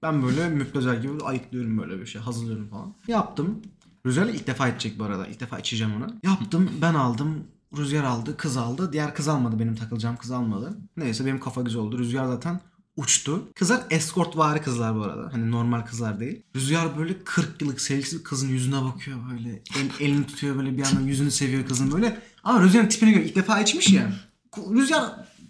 [0.02, 2.94] Ben böyle müptezel gibi ayıklıyorum böyle bir şey hazırlıyorum falan.
[3.08, 3.62] Yaptım.
[4.06, 5.26] Rüzgar'la ilk defa içecek bu arada.
[5.26, 6.14] İlk defa içeceğim onu.
[6.22, 7.44] Yaptım ben aldım.
[7.76, 8.92] Rüzgar aldı, kız aldı.
[8.92, 10.78] Diğer kız almadı benim takılacağım kız almadı.
[10.96, 11.98] Neyse benim kafa güzel oldu.
[11.98, 12.60] Rüzgar zaten
[12.96, 13.48] uçtu.
[13.54, 15.28] Kızlar escort vari kızlar bu arada.
[15.32, 16.42] Hani normal kızlar değil.
[16.56, 19.48] Rüzgar böyle 40 yıllık sevgilisi kızın yüzüne bakıyor böyle.
[19.50, 22.20] El- elini tutuyor böyle bir yandan yüzünü seviyor kızın böyle.
[22.44, 24.12] Ama Rüzgar'ın tipini göre ilk defa içmiş ya.
[24.58, 25.02] Rüzgar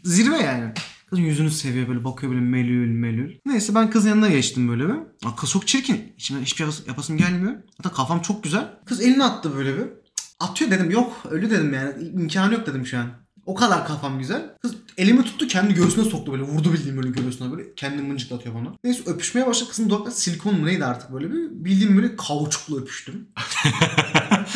[0.04, 0.72] zirve yani.
[1.10, 3.34] Kızın yüzünü seviyor böyle bakıyor böyle melül melül.
[3.46, 4.94] Neyse ben kızın yanına geçtim böyle bir.
[5.24, 6.12] Aa, kız çok çirkin.
[6.18, 7.54] İçimden hiçbir şey yapasım gelmiyor.
[7.76, 8.68] Hatta kafam çok güzel.
[8.86, 9.84] Kız elini attı böyle bir.
[10.42, 13.06] Atıyor dedim yok öyle dedim yani imkanı yok dedim şu an.
[13.46, 14.54] O kadar kafam güzel.
[14.62, 18.74] Kız elimi tuttu kendi göğsüne soktu böyle vurdu bildiğim böyle göğsüne böyle kendi mıncıklatıyor bana.
[18.84, 23.28] Neyse öpüşmeye başladı kızın dudakları silikon mu neydi artık böyle bir bildiğim böyle kauçukla öpüştüm.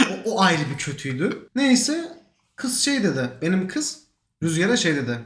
[0.26, 1.48] o, o ayrı bir kötüydü.
[1.54, 2.04] Neyse
[2.56, 3.98] kız şey dedi benim kız
[4.42, 5.18] Rüzgar'a şey dedi.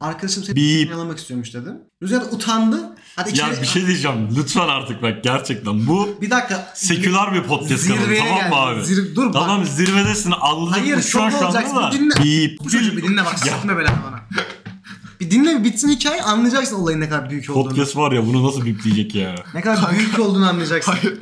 [0.00, 0.90] Arkadaşım seni Bip.
[0.90, 1.68] yalamak istiyormuş dedi.
[2.02, 2.96] Rüzgar utandı.
[3.16, 3.54] Hadi içeri...
[3.54, 4.28] Ya bir şey diyeceğim.
[4.36, 5.86] Lütfen artık bak gerçekten.
[5.86, 6.72] Bu Bir dakika.
[6.74, 8.54] seküler bir podcast kanalı Zirveye tamam mı geldi.
[8.54, 8.80] abi?
[8.84, 9.32] Zirve- dur bak.
[9.32, 11.90] Tamam zirvedesin anladık Hayır, mı şu an şok şu anda da.
[11.92, 12.14] Bir dinle.
[12.24, 12.60] Bip.
[12.64, 13.46] Bu çocuğu bir dinle bak.
[13.46, 13.56] Ya.
[13.56, 14.20] Sıkma belanı bana.
[15.20, 17.68] Bir dinle bir bitsin hikaye anlayacaksın olayın ne kadar büyük olduğunu.
[17.68, 19.34] Podcast var ya bunu nasıl bipleyecek ya?
[19.54, 20.92] Ne kadar büyük olduğunu anlayacaksın.
[20.92, 21.18] Hayır.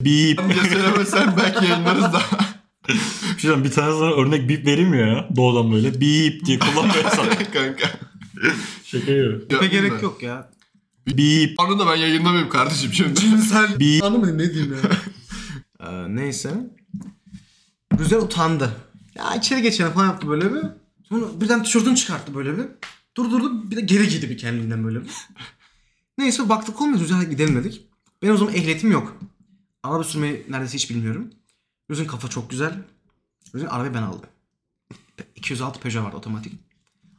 [0.00, 0.40] Bip.
[0.40, 2.20] Ya söylemesen belki yayınlarız da.
[2.88, 5.28] Bir şey bir tane sana örnek bip vereyim mi ya?
[5.36, 7.26] Doğudan böyle bip diye kullanmıyorsan.
[7.52, 7.90] Kanka.
[8.84, 9.06] Şaka.
[9.06, 10.50] Tipe Yapma gerek yok ya.
[11.06, 11.60] Bip.
[11.60, 13.20] Onu da ben yayınlamayayım kardeşim şimdi.
[13.20, 13.78] Cinsel.
[13.78, 14.90] Bir- Anlamadım ne diyeyim ya.
[15.88, 16.50] ee, neyse.
[17.98, 18.70] Rüzgar utandı.
[19.14, 20.60] Ya içeri geçelim falan yaptı böyle bir.
[21.08, 22.64] Sonra birden tişörtünü çıkarttı böyle bir.
[23.16, 25.10] Durdurdu bir de geri giydi bir kendinden böyle bir.
[26.18, 27.80] Neyse baktık olmuyor Rüzgar'a gidelim dedik.
[28.22, 29.16] Benim o zaman ehliyetim yok.
[29.82, 31.30] Araba sürmeyi neredeyse hiç bilmiyorum.
[31.90, 32.82] Rüzgar'ın kafa çok güzel.
[33.54, 34.28] Rüzgar arabayı ben aldım.
[35.36, 36.52] 206 Peugeot vardı otomatik.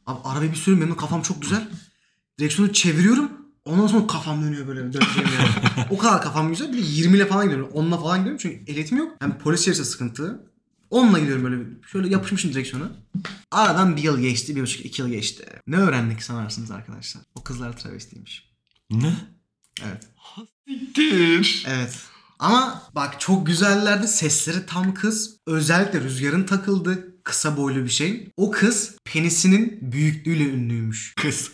[0.06, 1.68] Abi arabayı bir sürüyorum benim kafam çok güzel.
[2.40, 3.32] Direksiyonu çeviriyorum.
[3.66, 5.88] Ondan sonra kafam dönüyor böyle döneceğim yere.
[5.92, 6.74] o kadar kafam güzel.
[6.74, 7.70] Bir de 20 ile falan gidiyorum.
[7.74, 9.16] 10'la falan gidiyorum çünkü ehliyetim yok.
[9.20, 10.52] Hem polis çevirse sıkıntı.
[10.90, 11.64] Onunla gidiyorum böyle.
[11.92, 12.92] Şöyle yapışmışım direksiyona.
[13.52, 14.56] Aradan bir yıl geçti.
[14.56, 15.46] Bir buçuk iki yıl geçti.
[15.68, 17.24] Ne öğrendik sanarsınız arkadaşlar?
[17.36, 18.50] O kızlar travestiymiş.
[18.92, 19.16] Ne?
[19.84, 20.08] Evet.
[20.68, 21.66] Siktir.
[21.68, 22.06] Evet.
[22.40, 24.08] Ama bak çok güzellerdi.
[24.08, 25.36] Sesleri tam kız.
[25.48, 28.30] Özellikle rüzgarın takıldığı kısa boylu bir şey.
[28.38, 31.14] O kız penisinin büyüklüğüyle ünlüymüş.
[31.16, 31.52] Kız.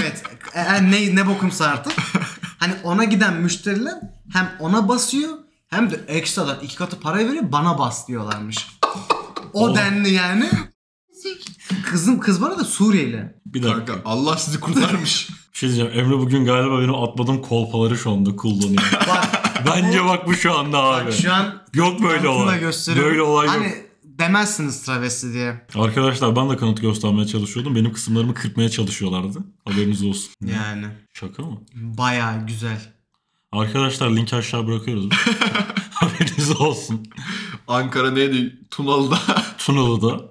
[0.00, 0.22] evet.
[0.54, 1.92] E, ne, ne bokumsa artık.
[2.58, 3.94] Hani ona giden müşteriler
[4.32, 5.30] hem ona basıyor
[5.68, 8.66] hem de ekstradan iki katı para veriyor bana bas diyorlarmış.
[9.52, 9.76] O Oh.
[9.76, 10.50] denli yani.
[11.90, 13.34] Kızım kız bana da Suriyeli.
[13.46, 13.92] Bir dakika.
[14.04, 15.28] Allah sizi kurtarmış.
[15.52, 15.92] Bir şey diyeceğim.
[15.98, 18.82] Emre bugün galiba benim atmadığım kolpaları şu anda kullanıyor.
[19.08, 19.35] Bak,
[19.66, 21.06] Bence bak bu şu anda abi.
[21.06, 22.60] bak şu an Yok böyle kanıtını olay.
[22.60, 23.10] gösteriyorum.
[23.10, 23.74] Böyle olay hani yok.
[24.04, 25.66] demezsiniz travesti diye.
[25.74, 27.74] Arkadaşlar ben de kanıt göstermeye çalışıyordum.
[27.74, 29.38] Benim kısımlarımı kırpmaya çalışıyorlardı.
[29.64, 30.30] Haberiniz olsun.
[30.46, 31.58] Yani Şaka mı?
[31.74, 32.80] bayağı güzel.
[33.52, 35.08] Arkadaşlar linki aşağı bırakıyoruz.
[35.90, 37.06] Haberiniz olsun.
[37.68, 38.58] Ankara neydi?
[38.70, 39.18] Tunalı'da.
[39.58, 40.28] Tunalı'da.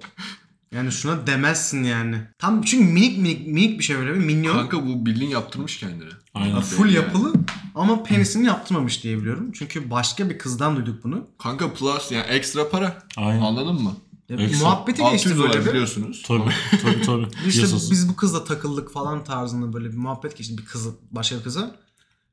[0.72, 2.16] Yani şuna demezsin yani.
[2.38, 4.54] Tam çünkü minik minik minik bir şey böyle bir minyon.
[4.54, 6.08] Kanka bu bildiğin yaptırmış kendine.
[6.34, 6.60] Aynen.
[6.60, 6.94] Full yani.
[6.94, 7.32] yapılı
[7.76, 9.52] ama penisini yaptırmamış diye biliyorum.
[9.52, 11.26] Çünkü başka bir kızdan duyduk bunu.
[11.38, 13.02] Kanka plus yani ekstra para.
[13.16, 13.40] Aynen.
[13.42, 13.96] Anladın mı?
[14.28, 14.64] Ya, Ekstra.
[14.68, 15.70] muhabbeti geçti 600 böyle bir.
[15.70, 16.22] biliyorsunuz.
[16.26, 16.50] Tabii
[16.82, 17.26] tabii tabii.
[17.48, 17.90] İşte Yasası.
[17.90, 21.76] biz bu kızla takıldık falan tarzında böyle bir muhabbet geçti bir kızı başka bir kıza.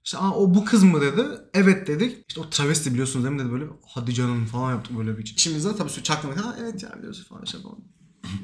[0.06, 1.22] İşte Aa, o bu kız mı dedi.
[1.54, 2.18] Evet dedik.
[2.30, 3.66] İşte o travesti biliyorsunuz değil mi dedi böyle.
[3.88, 5.24] Hadi canım falan yaptık böyle bir.
[5.24, 6.46] İçimizde tabii şu çaktırmak.
[6.46, 7.78] Ha evet ya biliyorsun falan işte falan.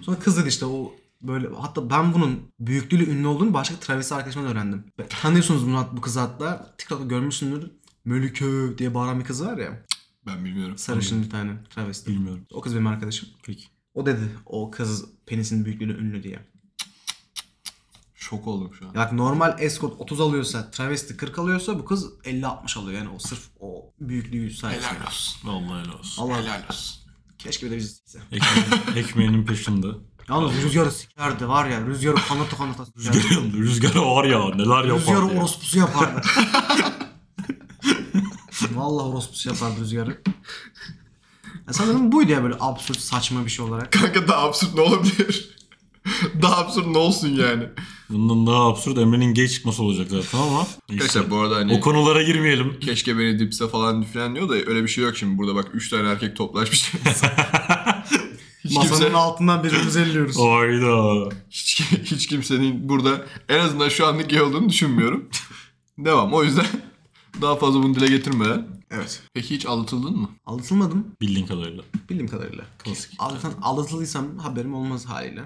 [0.02, 4.52] Sonra kız dedi işte o böyle hatta ben bunun büyüklüğüyle ünlü olduğunu başka travesti arkadaşımdan
[4.52, 4.84] öğrendim.
[5.00, 6.76] Ve Tanıyorsunuz bunu bu kızı hatta.
[6.78, 7.72] TikTok'ta görmüşsündür.
[8.06, 9.86] Mölükö diye bağıran bir kız var ya.
[10.26, 10.78] Ben bilmiyorum.
[10.78, 12.12] Sarışın bir tane travesti.
[12.12, 12.46] Bilmiyorum.
[12.54, 13.30] O kız benim arkadaşım.
[13.44, 13.66] Peki.
[13.94, 16.40] O dedi o kız penisinin büyüklüğüyle ünlü diye.
[18.16, 18.90] Şok oldum şu an.
[18.90, 22.98] Ya bak normal escort 30 alıyorsa, travesti 40 alıyorsa bu kız 50-60 alıyor.
[22.98, 24.88] Yani o sırf o büyüklüğü sayesinde.
[24.94, 25.50] Helal olsun.
[25.50, 26.24] Vallahi helal olsun.
[26.24, 27.02] Allah Helal olsun.
[27.38, 28.04] Keşke bir de biz.
[28.32, 29.88] Ekmeğinin, ekmeğinin peşinde.
[30.30, 31.86] Yalnız rüzgarı sikerdi var ya.
[31.86, 32.84] Rüzgarı kanatı kanatı.
[32.98, 35.40] Rüzgar, rüzgarı var ya neler yapar Rüzgarı diye.
[35.40, 36.22] orospusu yapardı.
[38.76, 40.22] Vallahi orospusu yapardı rüzgarı.
[41.68, 43.92] Ya sanırım buydu ya böyle absürt saçma bir şey olarak.
[43.92, 45.58] Kanka daha absürt ne olabilir?
[46.42, 47.64] daha absürt ne olsun yani?
[48.10, 50.58] Bundan daha absürt Emre'nin gay çıkması olacak zaten ama.
[50.60, 51.04] neyse.
[51.04, 52.80] Arkadaşlar bu arada hani O konulara girmeyelim.
[52.80, 55.38] keşke beni dipse falan filan diyor da öyle bir şey yok şimdi.
[55.38, 56.92] Burada bak 3 tane erkek toplaşmış.
[58.70, 60.38] Hiç, Masanın kimse, altından birbirimizi elliyoruz.
[60.40, 61.30] Hayda.
[61.50, 65.30] hiç, hiç kimsenin burada en azından şu anlık gay olduğunu düşünmüyorum.
[65.98, 66.34] Devam.
[66.34, 66.66] O yüzden
[67.42, 68.68] daha fazla bunu dile getirmeden.
[68.92, 69.22] Evet.
[69.34, 70.30] Peki hiç aldatıldın mı?
[70.46, 71.08] Aldatılmadım.
[71.22, 71.84] Bildiğin kadarıyla.
[72.10, 72.66] Bildiğim kadarıyla.
[72.84, 73.16] Klasik.
[73.20, 75.42] Aldatan, aldatıldıysam haberim olmaz haliyle.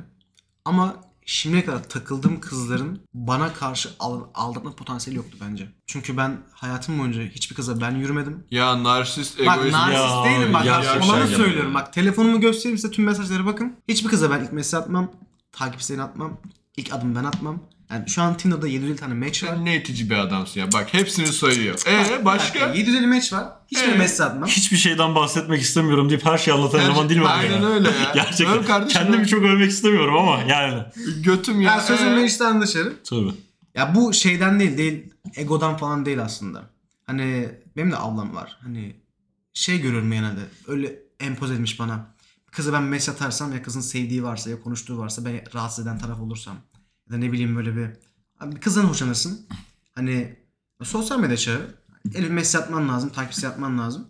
[0.65, 5.69] Ama şimdiye kadar takıldığım kızların bana karşı al- aldatma potansiyeli yoktu bence.
[5.87, 8.43] Çünkü ben hayatım boyunca hiçbir kıza ben yürümedim.
[8.51, 9.73] Ya narsist, Bak egoist.
[9.73, 10.65] narsist Ya, değilim bak.
[10.65, 11.37] ya, Ya, ya, olanı ya.
[11.37, 11.73] söylüyorum.
[11.73, 13.75] Bak telefonumu göstereyim size tüm mesajlara bakın.
[13.87, 15.11] Hiçbir kıza ben ilk mesaj atmam.
[15.51, 16.37] Takip isteğini atmam.
[16.77, 17.59] İlk adımı ben atmam.
[17.93, 19.49] Yani şu an Tinder'da 750 tane match var.
[19.49, 20.71] Sen ne itici bir adamsın ya.
[20.71, 21.73] Bak hepsini sayıyor.
[21.75, 22.59] Bak, Ee başka?
[22.59, 23.47] dakika, 750 match var.
[23.67, 23.97] Hiçbir Ee?
[23.97, 24.49] mesaj atmam.
[24.49, 27.27] Hiçbir şeyden bahsetmek istemiyorum deyip her şeyi anlatan eleman değil mi?
[27.27, 27.67] Aynen ya?
[27.67, 28.11] öyle ya.
[28.13, 28.63] Gerçekten.
[28.65, 30.83] Kardeşim, Kendimi çok övmek istemiyorum ama yani.
[31.23, 31.71] Götüm ya.
[31.75, 32.25] Ya sözümle Ee?
[32.25, 32.93] işten dışarı.
[33.09, 33.31] Tabii.
[33.75, 36.63] Ya bu şeyden değil, değil egodan falan değil aslında.
[37.07, 38.57] Hani benim de ablam var.
[38.63, 38.95] Hani
[39.53, 40.41] şey görüyorum genelde.
[40.67, 42.13] Öyle empoze edilmiş bana.
[42.51, 46.19] Kızı ben mesaj atarsam ya kızın sevdiği varsa ya konuştuğu varsa ben rahatsız eden taraf
[46.19, 46.55] olursam.
[47.07, 47.87] Ya da ne bileyim böyle bir.
[48.39, 49.45] Abi bir kızdan hoşlanırsın.
[49.95, 50.35] Hani
[50.83, 51.61] sosyal medya çağı.
[52.15, 54.07] Elif mesaj atman lazım, takipçi yapman lazım.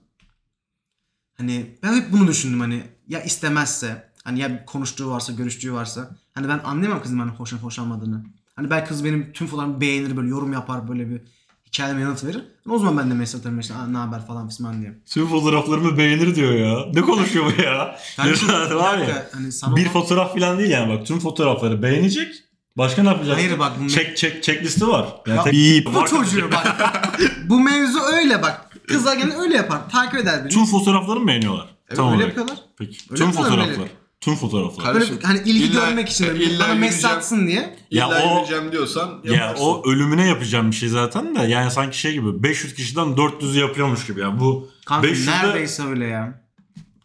[1.38, 6.48] Hani ben hep bunu düşündüm hani ya istemezse hani ya konuştuğu varsa görüştüğü varsa hani
[6.48, 8.24] ben anlayamam kızın bana hoşlanıp hoşlanmadığını.
[8.56, 11.22] Hani belki kız benim tüm fotoğrafımı beğenir böyle yorum yapar böyle bir
[11.68, 12.44] hikayeme yanıt verir.
[12.70, 15.00] O zaman ben de mesaj atarım işte "Aa, ne haber falan fisman diye.
[15.06, 16.86] Tüm fotoğraflarımı beğenir diyor ya.
[16.94, 18.00] Ne konuşuyor bu ya?
[18.16, 19.30] Kardeşim, var ya.
[19.34, 22.43] hani sana Bir fotoğraf falan değil yani bak tüm fotoğrafları beğenecek.
[22.78, 23.38] Başka ne yapacak?
[23.38, 25.08] Hayır bak bu- Çek çek çek listi var.
[25.28, 25.86] Yani Ya tek- Bip.
[25.96, 26.92] bu çocuğu bak.
[27.50, 28.70] bu mevzu öyle bak.
[28.88, 29.90] Kızlar gene öyle yapar.
[29.92, 30.50] Takip eder beni.
[30.50, 31.68] Tüm fotoğrafları mı beğeniyorlar?
[31.88, 32.38] Evet, Tamam öyle olarak.
[32.38, 32.66] yapıyorlar.
[32.78, 32.98] Peki.
[33.10, 33.88] Öyle tüm yapıyorlar, fotoğraflar.
[34.22, 34.86] Tüm fotoğraflar.
[34.86, 37.18] Kardeşim, Böyle hani ilgi illa- görmek için illa bana mesaj yürüyeceğim.
[37.18, 37.76] atsın diye.
[37.92, 39.64] Ya İlla o- yürüyeceğim diyorsan Ya yaparsın.
[39.66, 44.06] o ölümüne yapacağım bir şey zaten de yani sanki şey gibi 500 kişiden 400'ü yapıyormuş
[44.08, 46.44] gibi yani bu Kanka 500'de neredeyse öyle ya.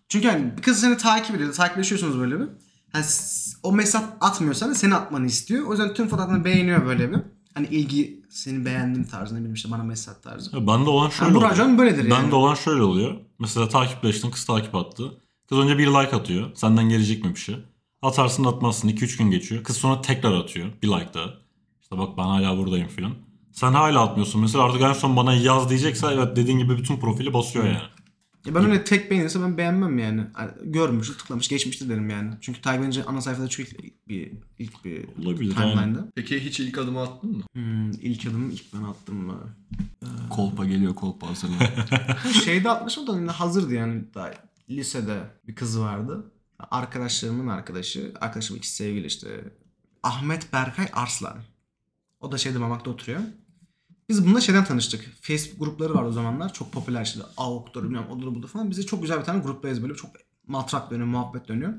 [0.09, 1.53] Çünkü hani bir kız seni takip ediyor.
[1.53, 2.47] Takipleşiyorsunuz böyle bir.
[2.93, 5.67] Hani s- o mesaj atmıyorsan da seni atmanı istiyor.
[5.67, 7.19] O yüzden tüm fotoğraflarını beğeniyor böyle bir.
[7.55, 10.57] Hani ilgi seni beğendiğim tarzı ne bileyim işte bana mesaj tarzı.
[10.57, 11.79] Ya bende olan şöyle Yani oluyor.
[11.79, 12.11] böyledir yani.
[12.11, 13.15] Bende olan şöyle oluyor.
[13.39, 15.13] Mesela takipleştin kız takip attı.
[15.49, 16.51] Kız önce bir like atıyor.
[16.55, 17.57] Senden gelecek mi bir şey?
[18.03, 19.65] Atarsın atmazsın 2-3 gün geçiyor.
[19.65, 20.69] Kız sonra tekrar atıyor.
[20.83, 21.27] Bir like daha.
[21.83, 23.13] İşte bak ben hala buradayım filan.
[23.53, 24.41] Sen hala atmıyorsun.
[24.41, 27.79] Mesela artık en son bana yaz diyecekse evet dediğin gibi bütün profili basıyor yani.
[28.49, 30.25] Ya ben öyle tek beğenirse ben beğenmem yani.
[30.33, 32.35] Hani görmüş, tıklamış, geçmiştir derim yani.
[32.41, 36.09] Çünkü takip edince ana sayfada çok ilk bir ilk bir Olabilir, timeline'da.
[36.15, 37.43] Peki hiç ilk adımı attın mı?
[37.55, 39.39] Hmm, ilk adımı ilk ben attım mı?
[40.31, 41.59] Kolpa geliyor kolpa hazırlan.
[42.45, 44.03] Şeyde atmışım da yine hazırdı yani.
[44.15, 44.31] Daha
[44.71, 46.33] lisede bir kız vardı.
[46.71, 48.13] Arkadaşlarımın arkadaşı.
[48.21, 49.45] Arkadaşım ikisi sevgili işte.
[50.03, 51.39] Ahmet Berkay Arslan.
[52.21, 53.21] O da şeyde Mamak'ta oturuyor.
[54.09, 55.09] Biz bununla şeyden tanıştık.
[55.21, 56.53] Facebook grupları var o zamanlar.
[56.53, 57.21] Çok popüler işte.
[57.37, 58.71] Avuktur bilmem odur budur falan.
[58.71, 59.95] Bize çok güzel bir tane gruptayız böyle.
[59.95, 60.11] Çok
[60.47, 61.75] matrak dönüyor, muhabbet dönüyor.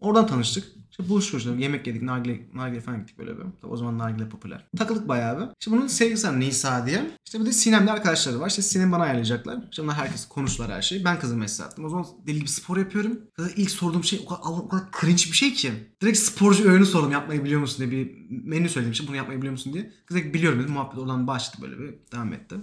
[0.00, 0.64] Oradan tanıştık.
[0.90, 1.50] İşte buluştuk işte.
[1.58, 3.42] Yemek yedik, nargile, nargile falan gittik böyle bir.
[3.62, 4.66] Tabii o zaman nargile popüler.
[4.78, 5.46] Takıldık bayağı bir.
[5.60, 7.10] İşte bunun sevgilisi var Nisa diye.
[7.26, 8.48] İşte bir de Sinem'le arkadaşları var.
[8.48, 9.58] İşte Sinem bana ayarlayacaklar.
[9.70, 11.04] İşte bunlar herkes konuştular her şeyi.
[11.04, 11.84] Ben kızı mesaj attım.
[11.84, 13.20] O zaman deli gibi spor yapıyorum.
[13.34, 15.72] Kıza ilk sorduğum şey o kadar, o kadar cringe bir şey ki.
[16.02, 17.12] Direkt sporcu öğünü sordum.
[17.12, 18.92] Yapmayı biliyor musun diye bir menü söyledim.
[18.92, 19.92] İşte bunu yapmayı biliyor musun diye.
[20.06, 20.72] Kız biliyorum dedi.
[20.72, 22.56] Muhabbet oradan başladı böyle bir devam etti.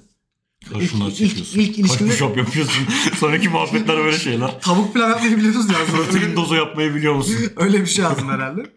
[0.73, 1.59] Kaşınlar ilk- çekiyorsun.
[1.59, 2.83] ilk ilişkimde- yapıyorsun.
[3.19, 4.61] Sonraki muhabbetler böyle şeyler.
[4.61, 5.77] Tavuk pilav yapmayı biliyorsunuz ya.
[5.85, 7.35] Protein dozu yapmayı biliyor musun?
[7.55, 8.73] Öyle bir şey yazdım herhalde.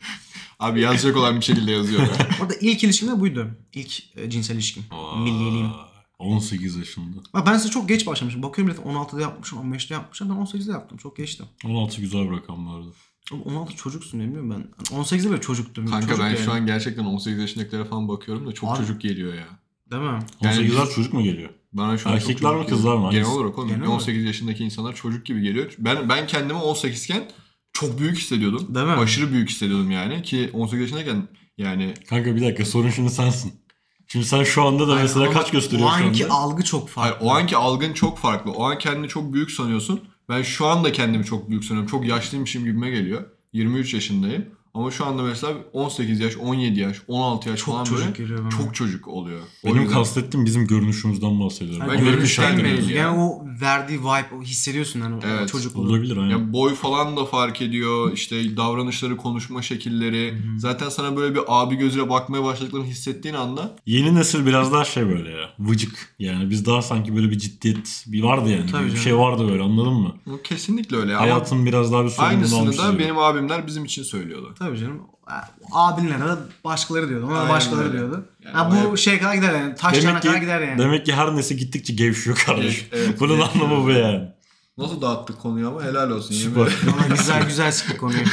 [0.58, 2.00] Abi yazacak olan bir şekilde yazıyor.
[2.02, 2.08] ya.
[2.42, 3.50] Orada ilk ilişkim de buydu.
[3.74, 4.82] İlk e, cinsel ilişkim.
[5.18, 5.70] Milliliğim.
[6.18, 7.16] 18 yaşında.
[7.34, 8.42] Bak ben size çok geç başlamışım.
[8.42, 10.28] Bakıyorum millet 16'da yapmışım, 15'te yapmışım.
[10.30, 10.98] Ben 18'de yaptım.
[10.98, 11.44] Çok geçti.
[11.64, 12.66] 16 güzel bir rakam.
[12.68, 12.92] Oğlum
[13.44, 14.68] 16 çocuksun ne bileyim ben.
[14.90, 15.86] Hani 18'de böyle çocuktum.
[15.86, 16.38] Kanka Çocuk ben yani.
[16.44, 18.78] şu an gerçekten 18 yaşındakilere falan bakıyorum da çok Abi.
[18.78, 19.46] çocuk geliyor ya.
[19.90, 20.18] Değil mi?
[20.40, 21.50] Yani 18'ler biz- çocuk mu geliyor?
[21.72, 23.06] Bana şu an çok Erkekler çocuk mi, kızlar geliyor.
[23.06, 23.10] mı?
[23.12, 23.40] Genel Hangisi?
[23.42, 25.74] olarak oğlum Genel 18 yaşındaki insanlar çocuk gibi geliyor.
[25.78, 27.24] Ben ben kendimi 18 iken
[27.72, 28.74] çok büyük hissediyordum.
[28.74, 28.92] Değil mi?
[28.92, 33.52] Aşırı büyük hissediyordum yani ki 18 yaşındayken yani Kanka bir dakika sorun şimdi sensin.
[34.06, 36.34] Şimdi sen şu anda da Hayır, mesela ama kaç gösteriyor O şu anki anda?
[36.34, 37.26] algı çok hayır, farklı.
[37.26, 38.50] o anki algın çok farklı.
[38.52, 40.00] O an kendini çok büyük sanıyorsun.
[40.28, 41.90] Ben şu anda kendimi çok büyük sanıyorum.
[41.90, 43.24] Çok yaşlıymışım gibime geliyor.
[43.52, 44.46] 23 yaşındayım.
[44.76, 48.40] Ama şu anda mesela 18 yaş, 17 yaş, 16 yaş Çok falan çocuk böyle geliyor
[48.42, 48.50] bana.
[48.50, 49.40] çok çocuk oluyor.
[49.64, 51.86] O Benim yüzden- kastettiğim bizim görünüşümüzden bahsediyorum.
[51.88, 52.88] Yani bir görünüşten şey değil değil.
[52.90, 52.96] ya.
[53.02, 55.80] Yani o verdiği vibe, o hissediyorsun yani o Evet, çocukluğu.
[55.82, 56.30] Olabilir aynen.
[56.30, 58.12] Ya boy falan da fark ediyor.
[58.12, 60.34] İşte davranışları, konuşma şekilleri.
[60.58, 65.08] Zaten sana böyle bir abi gözüyle bakmaya başladıklarını hissettiğin anda Yeni nesil biraz daha şey
[65.08, 65.50] böyle ya.
[65.58, 66.14] Vıcık.
[66.18, 68.70] Yani biz daha sanki böyle bir ciddiyet bir vardı yani.
[68.70, 69.02] Tabii bir canım.
[69.02, 70.14] şey vardı böyle anladın mı?
[70.26, 71.16] bu kesinlikle öyle.
[71.16, 72.78] Ama Hayatın biraz daha bir sorumluluğunu aynısını almış.
[72.78, 73.02] da gibi.
[73.02, 74.54] benim abimler bizim için söylüyordu.
[74.66, 75.00] Tabii canım.
[75.72, 77.26] Abinlere de başkaları diyordu.
[77.26, 77.92] Ona da Aynen başkaları öyle.
[77.98, 78.28] diyordu.
[78.44, 79.74] Yani ha, bu hep- şeye kadar gider yani.
[79.74, 80.78] Taş Demek ki, kadar gider yani.
[80.78, 82.86] demek ki her nesil gittikçe gevşiyor kardeşim.
[82.92, 83.64] Evet, evet, Bunun gevşiyor.
[83.66, 84.28] anlamı bu yani.
[84.78, 86.34] Nasıl dağıttık konuyu ama helal olsun.
[86.34, 86.62] Süper.
[86.92, 88.18] Ama güzel güzel sıktık konuyu.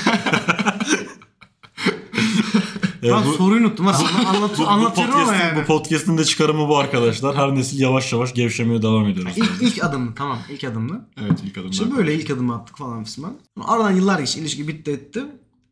[3.05, 3.85] Evet, ben bu- soruyu unuttum.
[3.85, 3.93] Var.
[4.17, 5.61] Anla, anlat, bu, bu, anlatıyorum ama podcast'in, yani.
[5.61, 7.35] bu podcast'in de çıkarımı bu arkadaşlar.
[7.35, 9.33] Her nesil yavaş yavaş gevşemeye devam ediyoruz.
[9.37, 10.37] İlk, ilk adımdı tamam.
[10.49, 11.01] ilk adımdı.
[11.21, 11.71] Evet ilk adımlar.
[11.71, 13.33] İşte böyle ilk adımı attık falan fisman.
[13.67, 14.39] Aradan yıllar geçti.
[14.39, 15.23] ilişki bitti etti.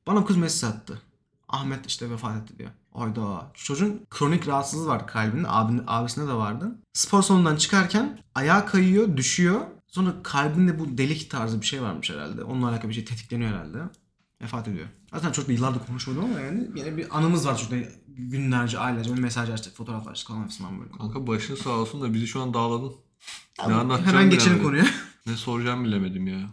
[0.08, 1.02] Bana kız mesaj attı.
[1.50, 2.70] Ahmet işte vefat etti diyor.
[2.94, 3.52] Ayda.
[3.54, 5.48] Çocuğun kronik rahatsızlığı vardı kalbinde.
[5.48, 6.76] Abinin, abisinde de vardı.
[6.94, 9.62] Spor salonundan çıkarken ayağa kayıyor, düşüyor.
[9.88, 12.44] Sonra kalbinde bu delik tarzı bir şey varmış herhalde.
[12.44, 13.78] Onunla alakalı bir şey tetikleniyor herhalde.
[14.42, 14.88] Vefat ediyor.
[15.14, 17.78] Zaten çok da yıllardır konuşmadım ama yani yine bir anımız var çocukla.
[18.08, 20.92] Günlerce, aylarca böyle mesaj açtık, fotoğraf açtık falan filan böyle.
[20.92, 22.94] Kanka başın sağ olsun da bizi şu an dağladın.
[23.56, 24.64] Tamam, anlatacağım Hemen geçelim bilemedim.
[24.64, 24.86] konuya.
[25.28, 26.50] Ne soracağım bilemedim ya.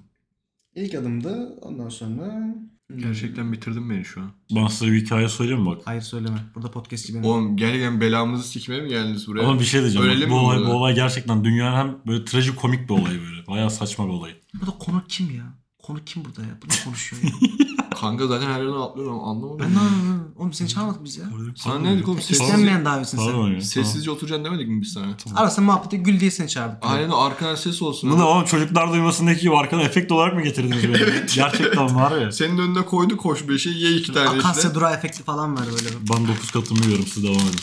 [0.74, 1.58] İlk adımdı.
[1.60, 2.54] Ondan sonra...
[2.96, 4.30] Gerçekten bitirdin beni şu an.
[4.54, 5.82] Ben size bir hikaye söyleyeyim mi bak.
[5.84, 6.38] Hayır söyleme.
[6.54, 7.26] Burada podcast gibi.
[7.26, 9.46] Oğlum gerçekten belamızı sikmeye mi geldiniz buraya?
[9.48, 10.08] Ama bir şey diyeceğim.
[10.08, 13.46] Öyle bak, mi bu olay, bu olay gerçekten dünyanın hem böyle trajikomik bir olay böyle.
[13.46, 14.34] Bayağı saçma bir olay.
[14.60, 15.44] Burada konu kim ya?
[15.78, 16.58] Konu kim burada ya?
[16.62, 17.30] Bu ne konuşuyor ya?
[18.00, 19.58] Kanka zaten her yerden atlıyor ama anlamadım.
[19.60, 20.34] ben ne anladım?
[20.38, 21.24] Oğlum seni çağırmadık biz ya.
[21.56, 22.20] Sana ne dedik oğlum?
[22.20, 23.26] Sessiz, İstenmeyen davetsin sen.
[23.26, 23.60] Pardon ya.
[23.60, 25.06] sessizce oturacaksın demedik mi biz sana?
[25.36, 26.78] Arasında muhabbete gül diye seni çağırdık.
[26.82, 28.10] Aynen arkadan ses olsun.
[28.10, 31.26] Bu ne oğlum çocuklar duymasındaki gibi arkana efekt olarak mı getirdiniz beni?
[31.34, 32.32] Gerçekten var ya.
[32.32, 34.74] Senin önüne koydu koş beşi ye iki tane Akasya işte.
[34.74, 35.88] dura efekti falan var böyle.
[36.10, 37.60] Ben 9 katımı yiyorum siz devam edin.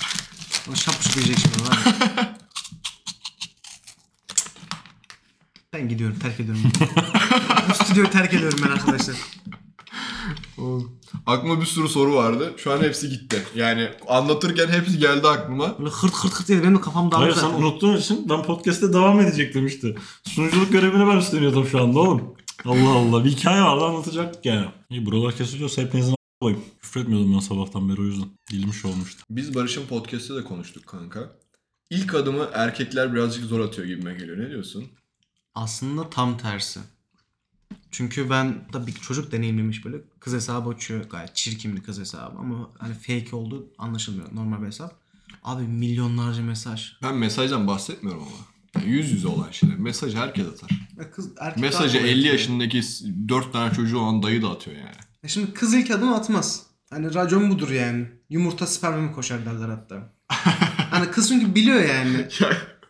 [0.69, 2.36] Onu şapşuk yiyecek şimdi var ya.
[5.74, 6.62] Ben gidiyorum, terk ediyorum.
[7.69, 9.15] Bu stüdyoyu terk ediyorum ben arkadaşlar.
[11.25, 12.54] Aklıma bir sürü soru vardı.
[12.58, 13.43] Şu an hepsi gitti.
[13.56, 15.80] Yani anlatırken hepsi geldi aklıma.
[15.80, 17.23] Böyle hırt hırt hırt diye benim de kafam dağıldı.
[17.23, 17.63] Hayır sen zaten.
[17.63, 19.95] unuttuğun için ben podcast'te devam edecektim işte.
[20.23, 22.36] Sunuculuk görevini ben üstleniyordum şu anda oğlum.
[22.65, 24.67] Allah Allah bir hikaye vardı anlatacaktık yani.
[24.89, 26.60] İyi buralar kesiliyorsa hepinizin a**ayım.
[26.82, 28.28] Küfür etmiyordum ben sabahtan beri o yüzden.
[28.51, 29.23] Dilim olmuştu.
[29.30, 31.32] Biz Barış'ın podcast'te de konuştuk kanka.
[31.89, 34.38] İlk adımı erkekler birazcık zor atıyor gibime geliyor.
[34.39, 34.86] Ne diyorsun?
[35.56, 36.80] Aslında tam tersi.
[37.91, 42.38] Çünkü ben da bir çocuk deneyimlemiş böyle kız hesabı açıyor gayet çirkin bir kız hesabı
[42.39, 44.95] ama hani fake olduğu anlaşılmıyor normal bir hesap.
[45.43, 46.91] Abi milyonlarca mesaj.
[47.04, 48.45] Ben mesajdan bahsetmiyorum ama.
[48.75, 49.78] Yani yüz yüze olan şeyler.
[49.78, 50.69] Mesajı herkes atar.
[50.99, 52.34] Ya kız erkek Mesajı daha kolay 50 atıyor.
[52.34, 52.82] yaşındaki
[53.28, 54.95] 4 tane çocuğu olan dayı da atıyor yani.
[55.23, 56.63] Ya şimdi kız ilk adım atmaz.
[56.89, 58.08] Hani racon budur yani.
[58.30, 60.13] Yumurta sperme mi koşar derler hatta.
[60.91, 62.28] hani kız çünkü biliyor yani.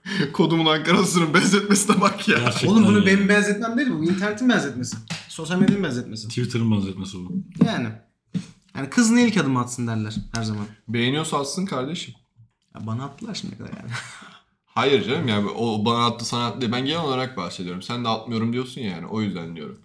[0.34, 2.38] Kodumun Ankara'sının benzetmesine bak ya.
[2.38, 3.06] Gerçekten Oğlum bunu ya.
[3.06, 4.04] benim benzetmem değil bu.
[4.04, 4.98] internetin benzetmesi.
[5.30, 6.28] Sosyal medyanın benzetmesi.
[6.28, 7.32] Twitter'ın benzetmesi bu.
[7.66, 7.88] Yani.
[8.76, 10.66] Yani kız ne ilk adım atsın derler her zaman.
[10.88, 12.14] Beğeniyorsa atsın kardeşim.
[12.76, 13.92] Ya bana attılar şimdiye kadar yani.
[14.66, 16.72] Hayır canım yani o bana attı sana attı.
[16.72, 17.82] Ben genel olarak bahsediyorum.
[17.82, 19.08] Sen de atmıyorum diyorsun yani.
[19.08, 19.80] O yüzden diyorum.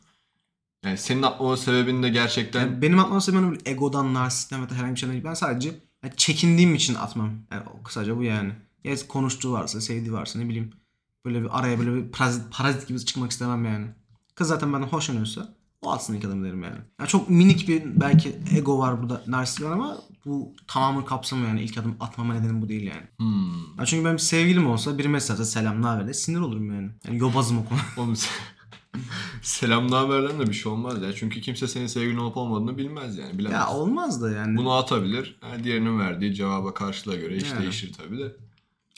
[0.85, 4.95] Yani senin atmama sebebin de gerçekten Yani benim atmam sebebim öyle egodan, narsistten veya herhangi
[4.95, 5.25] bir şeyden değil.
[5.25, 5.69] Ben sadece
[6.05, 7.31] yani çekindiğim için atmam.
[7.53, 8.53] Yani kısaca bu yani.
[8.85, 10.71] Ya konuştuğu varsa, sevdiği varsa ne bileyim.
[11.25, 13.87] Böyle bir araya böyle bir parazit, parazit gibi çıkmak istemem yani.
[14.35, 16.79] Kız zaten benden hoşlanıyorsa o atsın ilk adımı derim yani.
[17.01, 17.09] yani.
[17.09, 21.63] çok minik bir belki ego var burada, narsist ama bu tamamını kapsamıyor yani.
[21.63, 23.09] ilk adım atmama nedenim bu değil yani.
[23.19, 23.79] Hmm.
[23.79, 26.91] Ya çünkü benim sevgilim olsa biri mesajda selam ne haber de sinir olurum yani.
[27.07, 27.65] Yani yobazım o
[27.97, 28.15] konu.
[29.43, 31.13] Selam haberden de bir şey olmaz ya.
[31.13, 33.39] Çünkü kimse senin sevgilin olup olmadığını bilmez yani.
[33.39, 33.59] Bilemez.
[33.59, 34.57] ya olmaz da yani.
[34.57, 35.39] Bunu atabilir.
[35.41, 37.63] Ha, diğerinin verdiği cevaba karşılığa göre iş Yani.
[37.63, 38.37] değişir tabii de.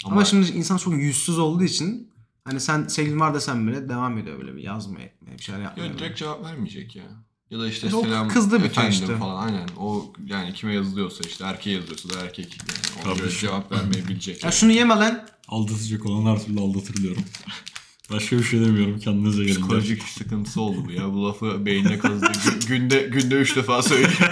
[0.05, 2.13] Ama, şimdi insan çok yüzsüz olduğu için
[2.45, 5.87] hani sen sevgilin var desem bile devam ediyor böyle bir yazmaya etmeye bir şeyler yapmaya.
[5.87, 7.05] Ya direkt cevap vermeyecek ya.
[7.51, 9.17] Ya da işte İşte o selam kızda bitiyor efendim işte.
[9.17, 9.69] falan aynen.
[9.77, 13.05] O yani kime yazılıyorsa işte erkeğe yazıyorsa da erkek yani.
[13.07, 13.23] Ona Tabii.
[13.23, 14.35] göre cevap vermeyi bilecek.
[14.35, 14.55] Ya yani.
[14.55, 15.27] şunu yeme lan.
[15.49, 17.23] Aldatacak olan her türlü aldatır diyorum.
[18.13, 19.55] Başka bir şey demiyorum kendinize gelin.
[19.55, 21.13] Psikolojik sıkıntısı oldu bu ya.
[21.13, 22.27] Bu lafı beynine kazıdı.
[22.27, 24.31] Gü- günde günde üç defa söylüyor.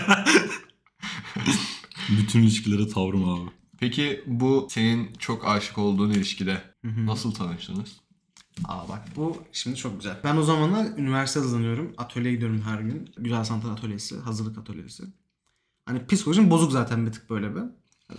[2.09, 3.51] Bütün ilişkilere tavrım abi.
[3.81, 7.97] Peki bu senin çok aşık olduğun ilişkide nasıl tanıştınız?
[8.65, 10.17] Aa bak bu şimdi çok güzel.
[10.25, 11.93] Ben o zamanlar üniversite hazırlanıyorum.
[11.99, 13.11] Atölyeye gidiyorum her gün.
[13.19, 15.05] Güzel sanat atölyesi, hazırlık atölyesi.
[15.87, 17.63] Hani psikolojim bozuk zaten bir tık böyle bir.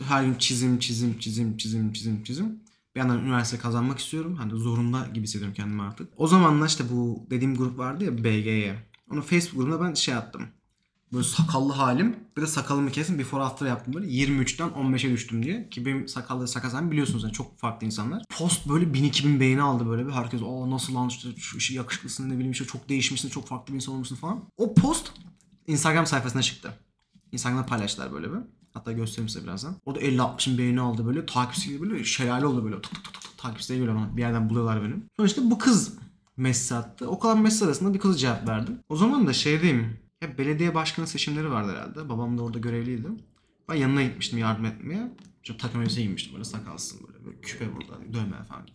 [0.08, 2.60] Her gün çizim, çizim, çizim, çizim, çizim, çizim.
[2.96, 4.36] Bir yandan üniversite kazanmak istiyorum.
[4.36, 6.14] Hani zorunda gibi hissediyorum kendimi artık.
[6.18, 8.76] O zamanlar işte bu dediğim grup vardı ya BG'ye.
[9.12, 10.48] Onu Facebook grubunda ben şey attım.
[11.14, 12.16] Böyle sakallı halim.
[12.38, 14.08] Bir de sakalımı kesin before after yaptım böyle.
[14.08, 15.70] 23'ten 15'e düştüm diye.
[15.70, 18.24] Ki benim sakallı sakal biliyorsunuz yani çok farklı insanlar.
[18.38, 20.12] Post böyle 1000-2000 beğeni aldı böyle bir.
[20.12, 23.74] Herkes o nasıl lan işte şu işi yakışıklısın ne bileyim işte çok değişmişsin çok farklı
[23.74, 24.44] bir insan olmuşsun falan.
[24.58, 25.12] O post
[25.68, 26.74] Instagram sayfasına çıktı.
[27.32, 28.40] Instagram'da paylaştılar böyle bir.
[28.74, 29.76] Hatta göstereyim size birazdan.
[29.86, 31.26] Orada 50-60 bin beğeni aldı böyle.
[31.26, 32.82] Takipçisi böyle şelale oldu böyle.
[32.82, 34.18] Tık tık tık tık takipçileri geliyor bana.
[34.18, 34.94] Bir yerden buluyorlar beni.
[35.18, 35.94] Sonra işte bu kız
[36.38, 37.10] mesaj attı.
[37.10, 38.80] O kadar mesaj arasında bir kıza cevap verdim.
[38.90, 39.98] O zaman da şeydeyim.
[40.22, 42.10] Hep belediye başkanı seçimleri vardı herhalde.
[42.10, 43.08] Babam da orada görevliydi.
[43.70, 45.12] Ben yanına gitmiştim yardım etmeye.
[45.44, 48.68] İşte takım elbise giymiştim böyle sakalsın böyle, böyle küpe burada dövme falan.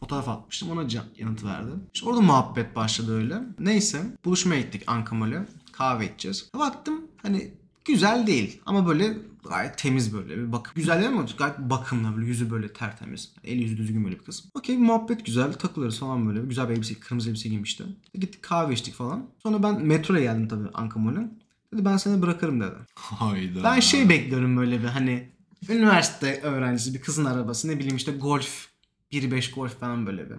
[0.00, 0.86] Fotoğraf atmıştım ona
[1.16, 1.70] yanıt verdi.
[1.94, 3.42] İşte orada muhabbet başladı öyle.
[3.58, 5.46] Neyse buluşmaya gittik Ankamol'e.
[5.72, 6.50] Kahve içeceğiz.
[6.58, 7.54] Baktım hani
[7.86, 9.16] güzel değil ama böyle
[9.48, 10.72] gayet temiz böyle bir bakım.
[10.76, 13.32] Güzel değil ama gayet bakımlı böyle yüzü böyle tertemiz.
[13.44, 14.44] Eli yüzü düzgün böyle bir kız.
[14.54, 16.40] Okey muhabbet güzel takılırız falan böyle.
[16.40, 17.84] Güzel bir elbise kırmızı elbise giymişti.
[18.14, 19.26] Gittik kahve içtik falan.
[19.42, 21.30] Sonra ben metroya geldim tabii Ankamol'e.
[21.72, 22.74] Dedi ben seni bırakırım dedi.
[22.94, 23.64] Hayda.
[23.64, 25.28] Ben şey bekliyorum böyle bir hani
[25.68, 28.66] üniversite öğrencisi bir kızın arabası ne bileyim işte golf
[29.12, 30.36] 1.5 golf falan böyle bir.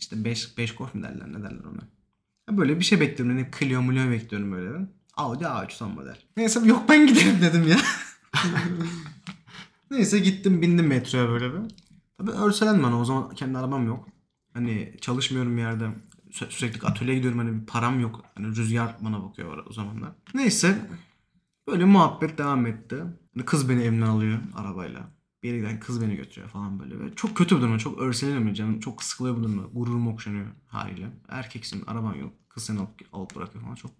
[0.00, 1.88] İşte 5 5 golf mi derler ne derler ona.
[2.58, 3.36] Böyle bir şey bekliyorum.
[3.36, 4.86] Hani Clio Mulio bekliyorum böyle bir.
[5.16, 6.18] Audi A3 son model.
[6.36, 7.76] Neyse yok ben giderim dedim ya.
[9.90, 11.60] Neyse gittim bindim metroya böyle bir.
[12.18, 14.08] Tabii örselendim hani o zaman kendi arabam yok.
[14.54, 15.84] Hani çalışmıyorum bir yerde.
[16.30, 18.22] Sü- Sürekli atölyeye gidiyorum hani bir param yok.
[18.34, 20.10] Hani rüzgar bana bakıyor o zamanlar.
[20.34, 20.88] Neyse
[21.68, 23.04] Böyle muhabbet devam etti.
[23.34, 25.08] Hani Kız beni evimden alıyor arabayla.
[25.42, 27.00] Bir yere giden kız beni götürüyor falan böyle.
[27.00, 27.78] Ve çok kötü bir durum.
[27.78, 28.80] Çok örseleniyorum canım.
[28.80, 29.62] Çok sıkılıyor bu durumda.
[29.72, 31.10] Gururum okşanıyor haliyle.
[31.28, 32.32] Erkeksin, araban yok.
[32.48, 33.90] Kız seni alıp, alıp bırakıyor falan çok.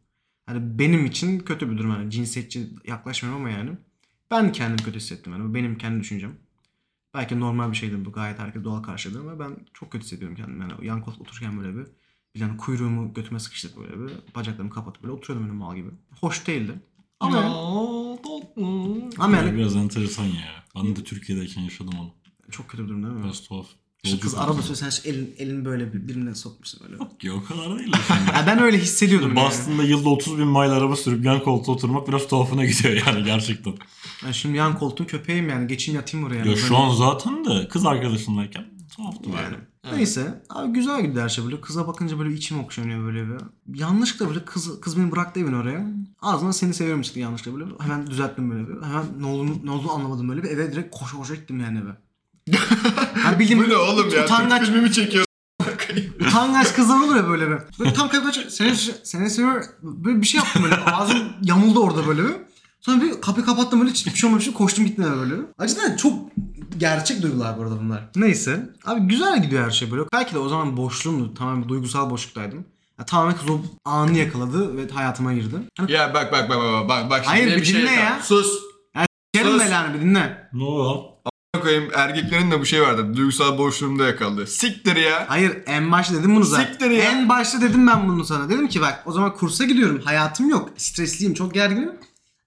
[0.46, 1.90] Hani benim için kötü bir durum.
[1.90, 3.70] Yani cinsiyetçi yaklaşmıyorum ama yani.
[4.30, 5.32] Ben kendim kötü hissettim.
[5.32, 6.32] Yani bu benim kendi düşüncem.
[7.14, 8.12] Belki normal bir şeydir bu.
[8.12, 10.60] Gayet herkes doğal karşıladı ama ben çok kötü hissediyorum kendimi.
[10.62, 11.86] Yani yan koltukta otururken böyle
[12.34, 15.90] bir tane kuyruğumu götüme sıkıştırıp böyle bir bacaklarımı kapatıp böyle oturuyordum öyle mal gibi.
[16.20, 16.72] Hoş değildi.
[17.20, 17.38] Ama
[19.18, 20.64] ama Ya yani biraz enteresan ya.
[20.76, 22.10] Ben de Türkiye'deyken yaşadım onu.
[22.50, 23.24] çok kötü bir durum değil mi?
[23.24, 23.66] Biraz tuhaf.
[24.04, 26.94] İşte kız araba sürüyor sen elin, elin böyle bir birbirine sokmuşsun böyle.
[26.96, 27.92] Yok ya o kadar değil.
[28.34, 29.46] Ya ben öyle hissediyordum yani.
[29.46, 33.74] Boston'da yılda 30 bin mile araba sürüp yan koltuğa oturmak biraz tuhafına gidiyor yani gerçekten.
[34.24, 35.66] Yani şimdi yan koltuğun köpeğim yani.
[35.66, 36.38] Geçeyim yatayım oraya.
[36.38, 36.56] Ya Yani.
[36.56, 38.64] şu an zaten de kız arkadaşımlayken
[38.96, 39.38] tuhaftı yani.
[39.38, 39.96] böyle.
[39.96, 40.42] Neyse.
[40.50, 41.60] Abi güzel gidiyor her şey böyle.
[41.60, 43.36] Kıza bakınca böyle içim okşanıyor böyle bir.
[43.80, 45.86] Yanlışlıkla böyle kız kız beni bıraktı evin oraya.
[46.22, 47.70] Ağzına seni seviyorum çıktı yanlışlıkla böyle.
[47.80, 48.82] Hemen düzelttim böyle bir.
[48.86, 50.48] Hemen ne olduğunu, ne olduğunu anlamadım böyle bir.
[50.48, 51.90] Eve direkt koşa koşa gittim yani eve.
[53.24, 54.24] Yani bildiğim Bu ne oğlum ya?
[54.24, 55.24] utangaç, Türk filmi mi çekiyor?
[56.20, 57.56] utangaç kızlar olur ya böyle bir.
[57.80, 59.64] Böyle tam kapıda seni, seni seviyor.
[59.82, 60.76] Böyle bir şey yaptım böyle.
[60.92, 62.32] Ağzım yamuldu orada böyle bir.
[62.80, 65.34] Sonra bir kapıyı kapattım böyle hiçbir şey olmamış koştum gittim eve böyle.
[65.58, 66.12] Acıdan çok
[66.78, 68.10] gerçek duygular bu arada bunlar.
[68.16, 68.70] Neyse.
[68.84, 70.02] Abi güzel gidiyor her şey böyle.
[70.12, 71.34] Belki de o zaman boşluğumdu.
[71.34, 72.64] Tamamen duygusal boşluktaydım.
[72.98, 75.56] Ya, tamamen kız o anı yakaladı ve hayatıma girdi.
[75.78, 77.22] Hani Ya bak bak bak bak bak bak.
[77.26, 78.18] Hayır, yine bir dinle yakal- ya.
[78.22, 78.58] Sus.
[79.32, 79.60] Kerim Sus.
[79.60, 80.48] belanı bir dinle.
[80.52, 81.13] Ne o?
[81.64, 83.16] Koyayım erkeklerin de bu şey vardır.
[83.16, 84.46] Duygusal boşluğumda yakaladı.
[84.46, 85.24] Siktir ya.
[85.28, 86.64] Hayır en başta dedim bunu zaten.
[86.72, 87.04] Siktir ya.
[87.04, 88.48] En başta dedim ben bunu sana.
[88.48, 90.00] Dedim ki bak o zaman kursa gidiyorum.
[90.04, 90.70] Hayatım yok.
[90.76, 91.34] Stresliyim.
[91.34, 91.92] Çok gerginim.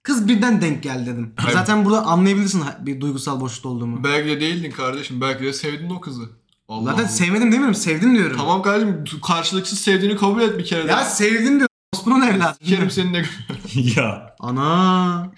[0.03, 1.33] Kız birden denk geldi dedim.
[1.37, 1.53] Hayır.
[1.57, 4.03] Zaten burada anlayabilirsin bir duygusal boşlukta olduğumu.
[4.03, 5.21] Belki de değildin kardeşim.
[5.21, 6.23] Belki de sevdin o kızı.
[6.69, 7.09] Allah Zaten Allah.
[7.11, 7.75] sevmedim demiyorum.
[7.75, 8.37] Sevdim diyorum.
[8.37, 10.91] Tamam kardeşim karşılıksız sevdiğini kabul et bir kere de.
[10.91, 11.67] Ya sevdim diyorum.
[11.93, 12.57] Osman'ın evladı.
[12.65, 13.25] Kerim senin ne
[13.95, 14.35] ya.
[14.39, 15.31] Ana.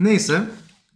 [0.00, 0.42] Neyse.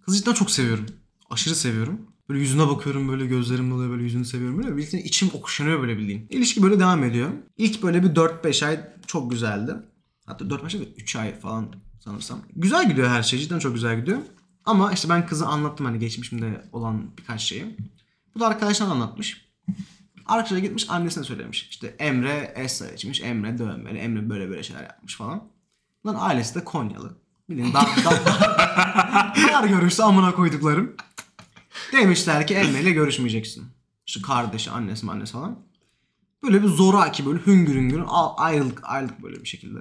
[0.06, 0.86] Kızı cidden çok seviyorum.
[1.30, 2.00] Aşırı seviyorum.
[2.28, 4.76] Böyle yüzüne bakıyorum böyle gözlerim doluyor böyle yüzünü seviyorum böyle.
[4.76, 6.26] Bildiğin içim okşanıyor böyle bildiğin.
[6.30, 7.30] İlişki böyle devam ediyor.
[7.56, 9.74] İlk böyle bir 4-5 ay çok güzeldi.
[10.26, 11.66] Hatta 4-5 ay değil 3 ay falan
[12.00, 12.40] sanırsam.
[12.56, 14.18] Güzel gidiyor her şey cidden çok güzel gidiyor.
[14.64, 17.76] Ama işte ben kızı anlattım hani geçmişimde olan birkaç şeyi.
[18.34, 19.48] Bu da arkadaşlar anlatmış.
[20.26, 21.68] Arkadaşa gitmiş annesine söylemiş.
[21.70, 25.42] İşte Emre Esra içmiş, Emre dövmeli, Emre böyle böyle şeyler yapmış falan.
[26.06, 27.16] Lan ailesi de Konyalı.
[27.50, 28.26] Bilin dar, dar,
[29.52, 30.96] dar görüştü amına koyduklarım.
[31.92, 33.64] Demişler ki Emre ile görüşmeyeceksin.
[34.06, 35.58] İşte kardeşi, annesi, annesi falan.
[36.42, 38.02] Böyle bir zoraki böyle hüngür hüngür
[38.36, 39.78] ayrılık ayrılık böyle bir şekilde.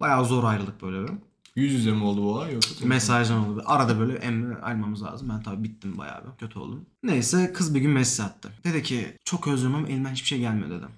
[0.00, 1.12] Bayağı zor ayrılık böyle bir.
[1.56, 2.86] Yüz yüze mi oldu bu olay yoksa?
[2.86, 3.62] Mesajdan oldu.
[3.66, 5.28] Arada böyle Emre ayrılmamız lazım.
[5.28, 6.38] Ben tabii bittim bayağı bir.
[6.38, 6.86] Kötü oldum.
[7.02, 8.52] Neyse kız bir gün mesaj attı.
[8.64, 10.90] Dedi ki çok özlüyorum ama elimden hiçbir şey gelmiyor dedim.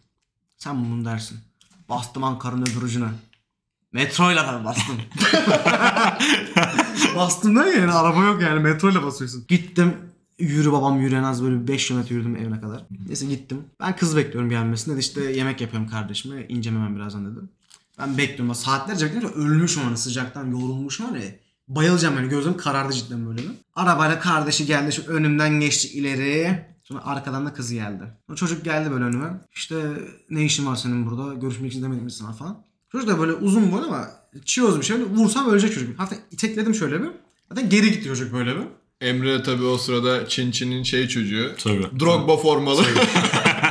[0.58, 1.38] Sen bunu dersin.
[1.88, 3.10] Bastım Ankara'nın öbür ucuna.
[3.92, 4.96] Metroyla ben bastım.
[7.16, 9.44] bastım da yani araba yok yani metroyla basıyorsun.
[9.48, 9.96] Gittim
[10.40, 12.84] yürü babam yürü en az böyle 5 kilometre yürüdüm evine kadar.
[13.06, 13.64] Neyse gittim.
[13.80, 14.92] Ben kız bekliyorum gelmesini.
[14.92, 16.46] Dedi işte yemek yapıyorum kardeşime.
[16.48, 17.44] İneceğim hemen birazdan dedi.
[17.98, 18.54] Ben bekliyorum.
[18.54, 19.32] Saatlerce bekliyorum.
[19.42, 21.38] Ölmüşüm hani sıcaktan yorulmuşum hani.
[21.68, 23.38] Bayılacağım yani gözüm karardı cidden böyle.
[23.38, 23.50] bir.
[23.74, 26.64] Arabayla kardeşi geldi şu önümden geçti ileri.
[26.82, 28.04] Sonra arkadan da kızı geldi.
[28.32, 29.40] O çocuk geldi böyle önüme.
[29.54, 29.76] İşte
[30.30, 31.34] ne işin var senin burada?
[31.34, 32.62] Görüşmek için demedim mi sana falan.
[32.92, 34.08] Çocuk da böyle uzun boylu ama
[34.44, 35.04] çiyoz bir şey.
[35.04, 35.98] Vursam ölecek çocuk.
[35.98, 37.08] Hatta itekledim şöyle bir.
[37.48, 38.64] Zaten geri gitti çocuk böyle bir.
[39.00, 41.52] Emre tabii o sırada Çin Çin'in şey çocuğu.
[41.64, 42.00] Tabii.
[42.00, 42.82] Drogba formalı.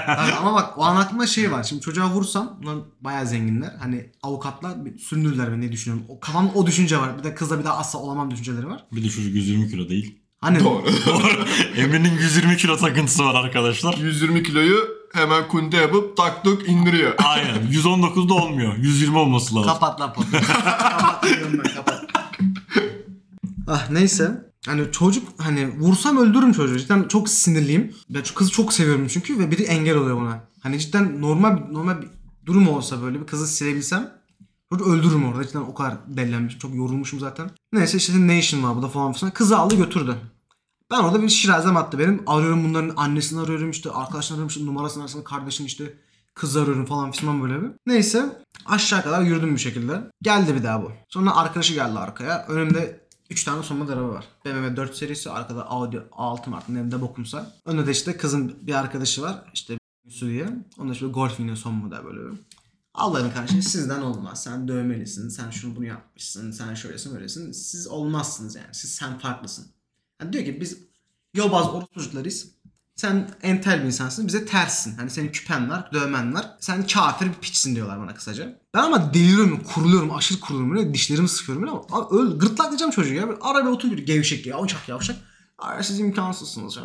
[0.06, 1.64] Tabii ama bak o an aklımda şey var.
[1.64, 3.74] Şimdi çocuğa vursam bunlar bayağı zenginler.
[3.80, 6.06] Hani avukatlar bir süründürdüler beni ne düşünüyorum.
[6.10, 7.18] O kafamda o düşünce var.
[7.18, 8.86] Bir de kızla bir daha asla olamam düşünceleri var.
[8.92, 10.20] Bir de çocuk 120 kilo değil.
[10.42, 10.84] Hani Doğru.
[11.78, 13.98] Emre'nin 120 kilo takıntısı var arkadaşlar.
[13.98, 17.14] 120 kiloyu hemen kunde yapıp tak tuk indiriyor.
[17.24, 17.68] Aynen.
[17.72, 18.78] 119'da olmuyor.
[18.78, 19.72] 120 olması lazım.
[19.74, 20.32] kapat lan potu.
[20.32, 22.06] kapat diyorum ben kapat.
[23.68, 24.49] Ah neyse.
[24.66, 26.80] Hani çocuk hani vursam öldürürüm çocuğu.
[26.80, 27.96] Cidden çok sinirliyim.
[28.10, 30.44] Ben şu kızı çok seviyorum çünkü ve biri engel oluyor buna.
[30.64, 32.08] Hani cidden normal normal bir
[32.46, 34.14] durum olsa böyle bir kızı silebilsem
[34.72, 35.48] çocuğu öldürürüm orada.
[35.48, 36.60] Cidden o kadar delilenmişim.
[36.60, 37.52] Çok yorulmuşum zaten.
[37.74, 39.34] Neyse işte işin var burada falan filan.
[39.34, 40.16] Kızı aldı götürdü.
[40.92, 42.24] Ben orada bir şirazem attı benim.
[42.28, 45.94] Arıyorum bunların annesini arıyorum işte arkadaşlarını arıyorum işte numarasını arasında kardeşini işte
[46.40, 47.70] Kızı arıyorum falan filan böyle bir.
[47.86, 48.26] Neyse
[48.66, 50.02] aşağı kadar yürüdüm bir şekilde.
[50.22, 50.92] Geldi bir daha bu.
[51.10, 52.46] Sonra arkadaşı geldi arkaya.
[52.48, 54.26] Önümde 3 tane son araba var.
[54.46, 57.56] BMW 4 serisi arkada Audi A6 marka ne de bokumsa.
[57.66, 59.52] Önde de işte kızın bir arkadaşı var.
[59.54, 59.78] İşte
[60.10, 60.50] Su diye.
[60.78, 62.20] Onda işte Golf yine son model böyle.
[62.94, 64.44] Allah'ın karşı sizden olmaz.
[64.44, 65.30] Sen dövmelisin.
[65.30, 66.52] Sen şunu bunu yapmışsın.
[66.52, 67.52] Sen şöylesin böylesin.
[67.52, 68.68] Siz olmazsınız yani.
[68.72, 69.68] Siz sen farklısın.
[70.22, 70.78] Yani diyor ki biz
[71.34, 72.52] yobaz orospucuklarıyız.
[73.00, 74.28] Sen entel bir insansın.
[74.28, 74.98] Bize terssin.
[74.98, 76.46] Hani senin küpen var, dövmen var.
[76.60, 78.60] Sen kafir bir piçsin diyorlar bana kısaca.
[78.74, 80.76] Ben ama deliriyorum, kuruluyorum, aşırı kuruluyorum.
[80.76, 83.28] Böyle dişlerimi sıkıyorum böyle ama abi öl, gırtlaklayacağım çocuğu ya.
[83.28, 85.16] Böyle arabaya oturuyor gevşek ya, yavşak yavşak.
[85.58, 86.80] Ay siz imkansızsınız.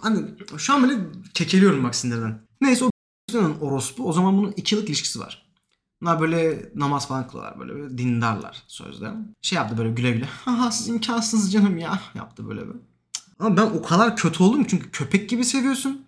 [0.00, 1.00] Hani şu an böyle
[1.34, 2.40] kekeliyorum bak sinirden.
[2.60, 2.90] Neyse o
[3.60, 4.08] orospu.
[4.08, 5.52] O zaman bunun iki yıllık ilişkisi var.
[6.00, 9.10] Bunlar böyle namaz falan kılıyorlar böyle, böyle dindarlar sözde.
[9.42, 10.28] Şey yaptı böyle güle güle.
[10.44, 12.89] Haha siz imkansız canım ya yaptı böyle böyle.
[13.40, 16.04] Ama ben o kadar kötü oldum çünkü köpek gibi seviyorsun.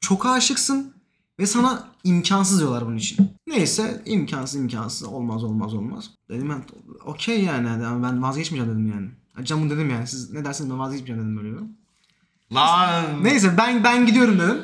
[0.00, 0.94] Çok aşıksın.
[1.38, 3.30] Ve sana imkansız diyorlar bunun için.
[3.46, 6.10] Neyse imkansız imkansız olmaz olmaz olmaz.
[6.28, 6.64] Dedim ben
[7.06, 9.10] okey yani hadi ama ben vazgeçmeyeceğim dedim yani.
[9.46, 11.66] Canım dedim yani siz ne dersiniz ben vazgeçmeyeceğim dedim böyle.
[12.52, 13.24] Lan!
[13.24, 14.58] Neyse ben ben gidiyorum dedim.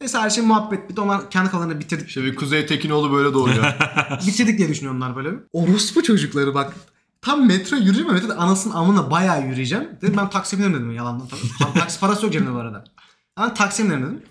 [0.00, 1.00] Neyse her şey muhabbet bitti.
[1.00, 2.16] Onlar kendi kafalarında bitirdik.
[2.16, 3.64] Bir Kuzey Tekinoğlu böyle doğuyor.
[4.26, 5.30] bitirdik diye düşünüyorlar böyle.
[5.52, 6.74] Orospu çocukları bak.
[7.22, 9.88] Tam metro yürüyeceğim metroda anasının amına bayağı yürüyeceğim.
[10.02, 11.40] Dedim ben taksi binerim dedim yalandan tabii.
[11.58, 12.84] Tam taksi parası yok cebimde bu arada.
[13.38, 14.22] Ben taksi binerim dedim.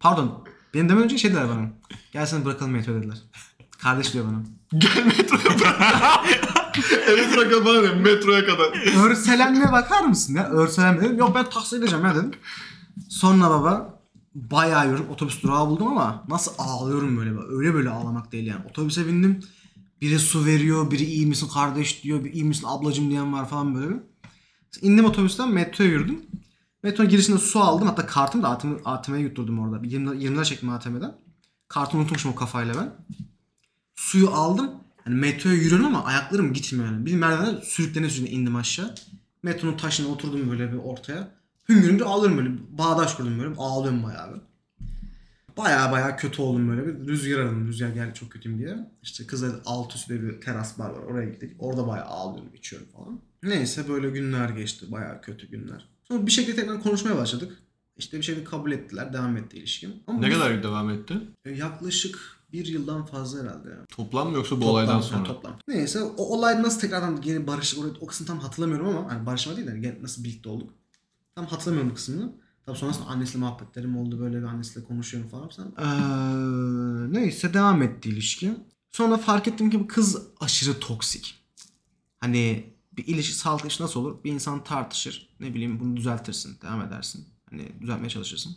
[0.00, 0.44] Pardon.
[0.74, 1.68] Benim demeden önce şey dediler bana.
[2.12, 3.18] Gel seni bırakalım metro dediler.
[3.82, 4.42] Kardeş diyor bana.
[4.78, 5.80] Gel metroya bırak.
[7.08, 8.96] evet bırakalım bana dedim, metroya kadar.
[9.06, 10.48] Örselenmeye bakar mısın ya?
[10.48, 11.18] Örselenme dedim.
[11.18, 12.30] Yok ben taksiye gideceğim ya dedim.
[13.08, 14.00] Sonra baba
[14.34, 15.08] bayağı yürüdüm.
[15.10, 17.30] Otobüs durağı buldum ama nasıl ağlıyorum böyle.
[17.50, 18.60] Öyle böyle ağlamak değil yani.
[18.70, 19.40] Otobüse bindim.
[20.00, 23.74] Biri su veriyor, biri iyi misin kardeş diyor, bir iyi misin ablacım diyen var falan
[23.74, 23.94] böyle.
[24.82, 26.26] İndim otobüsten metroya yürüdüm.
[26.82, 27.88] Metronun girişinde su aldım.
[27.88, 29.82] Hatta kartımı da ATM, ATM'ye yutturdum orada.
[29.82, 31.14] Bir 20, 20 lira çektim ATM'den.
[31.68, 32.92] Kartımı unutmuşum o kafayla ben.
[33.94, 34.70] Suyu aldım.
[35.06, 37.06] Yani metroya yürüyorum ama ayaklarım gitmiyor yani.
[37.06, 38.94] Bir merdivenden sürüklene sürüklene indim aşağı.
[39.42, 41.34] Metronun taşına oturdum böyle bir ortaya.
[41.68, 42.50] Hüngür hüngür ağlıyorum böyle.
[42.78, 43.54] Bağdaş kurdum böyle.
[43.58, 44.40] Ağlıyorum bayağı bir.
[45.56, 47.08] Bayağı bayağı kötü oldum böyle bir.
[47.08, 47.66] Rüzgar aradım.
[47.68, 48.76] Rüzgar geldi çok kötüyüm diye.
[49.02, 50.98] İşte kızla alt üstte bir teras bar var.
[51.02, 51.52] Oraya gittik.
[51.58, 53.20] Orada bayağı ağlıyorum, içiyorum falan.
[53.42, 54.86] Neyse böyle günler geçti.
[54.92, 55.88] Bayağı kötü günler.
[56.08, 57.52] Sonra bir şekilde tekrar konuşmaya başladık.
[57.96, 59.12] İşte bir şekilde kabul ettiler.
[59.12, 59.90] Devam etti ilişkim.
[60.06, 61.14] Ama Ne kadar devam etti?
[61.44, 62.18] e, Yaklaşık
[62.52, 63.86] bir yıldan fazla herhalde ya.
[63.88, 65.24] Toplam mı yoksa bu Toplam, olaydan yani sonra?
[65.24, 65.58] Toplam.
[65.68, 69.66] Neyse o olay nasıl tekrardan geri barıştık o kısmını tam hatırlamıyorum ama hani barışma değil
[69.66, 70.70] de gene nasıl birlikte olduk.
[71.34, 72.32] Tam hatırlamıyorum bu kısmını.
[72.66, 75.50] Tabii sonrasında annesiyle muhabbetlerim oldu böyle bir annesiyle konuşuyorum falan.
[75.78, 78.52] Ee, neyse devam etti ilişki.
[78.92, 81.44] Sonra fark ettim ki bu kız aşırı toksik.
[82.20, 84.24] Hani bir ilişki sağlıklı ilişki nasıl olur?
[84.24, 85.28] Bir insan tartışır.
[85.40, 86.58] Ne bileyim bunu düzeltirsin.
[86.62, 87.28] Devam edersin.
[87.50, 88.56] Hani düzeltmeye çalışırsın.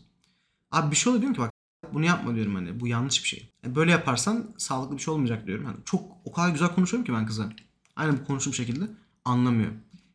[0.71, 1.53] Abi bir şey oluyor diyorum ki bak
[1.93, 3.53] bunu yapma diyorum hani bu yanlış bir şey.
[3.65, 5.65] E, Böyle yaparsan sağlıklı bir şey olmayacak diyorum.
[5.65, 7.49] Hani çok o kadar güzel konuşuyorum ki ben kıza.
[7.95, 8.85] Aynen bu konuştuğum şekilde
[9.25, 9.71] anlamıyor.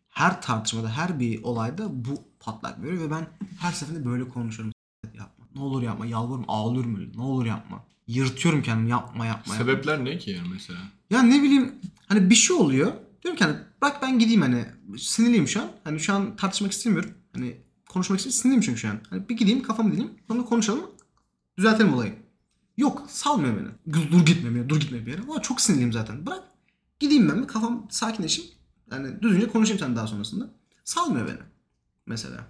[0.08, 3.26] Her tartışmada, her bir olayda bu patlak veriyor ve ben
[3.58, 4.74] her seferinde böyle konuşuyorum.
[5.14, 5.46] Yapma.
[5.54, 6.06] Ne olur yapma.
[6.06, 7.16] Yalvarıyorum, ağlıyorum öyle.
[7.16, 7.84] Ne olur yapma.
[8.06, 8.90] Yırtıyorum kendimi.
[8.90, 9.54] Yapma, yapma.
[9.54, 9.54] yapma.
[9.54, 10.78] Sebepler ne ki yani mesela?
[11.10, 11.74] Ya ne bileyim
[12.06, 12.92] hani bir şey oluyor.
[13.22, 14.64] Diyorum ki hani bırak ben gideyim hani
[14.98, 15.68] sinirliyim şu an.
[15.84, 17.10] Hani şu an tartışmak istemiyorum.
[17.32, 17.56] Hani
[17.88, 18.40] konuşmak istemiyorum.
[18.42, 18.98] Sinirliyim çünkü şu an.
[19.10, 20.18] Hani bir gideyim kafamı dinleyeyim.
[20.28, 20.90] Sonra konuşalım.
[21.58, 22.14] Düzeltelim olayı.
[22.76, 23.94] Yok salmıyor beni.
[24.12, 24.68] Dur, gitme bir.
[24.68, 25.22] Dur gitme bir yere.
[25.22, 26.26] Ama çok sinirliyim zaten.
[26.26, 26.42] Bırak.
[27.00, 28.50] Gideyim ben bir kafam sakinleşeyim.
[28.92, 30.50] Yani düzgünce konuşayım sen daha sonrasında.
[30.84, 31.38] Salmıyor beni.
[32.06, 32.44] Mesela.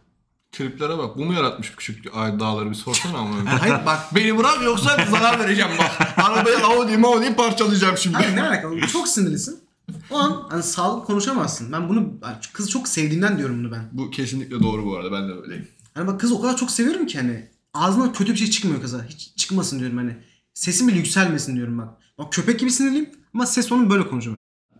[0.52, 1.18] Triplere bak.
[1.18, 3.34] Bu mu yaratmış küçük ay dağları bir sorsana ama.
[3.60, 4.14] Hayır bak.
[4.14, 6.18] Beni bırak yoksa zarar vereceğim bak.
[6.28, 8.16] Arabayı Audi Audi parçalayacağım şimdi.
[8.16, 8.80] Abi ne alakalı?
[8.80, 9.64] Çok sinirlisin.
[10.10, 11.72] O an hani sağlıklı konuşamazsın.
[11.72, 12.12] Ben bunu
[12.52, 13.88] kızı çok sevdiğimden diyorum bunu ben.
[13.92, 15.12] Bu kesinlikle doğru bu arada.
[15.12, 15.68] Ben de öyleyim.
[15.94, 19.04] Hani bak kız o kadar çok seviyorum ki hani ağzından kötü bir şey çıkmıyor kıza.
[19.04, 20.16] Hiç çıkmasın diyorum hani.
[20.54, 21.88] Sesim bile yükselmesin diyorum bak.
[22.18, 24.36] Bak köpek gibi sinirliyim ama ses onun böyle konuşuyor.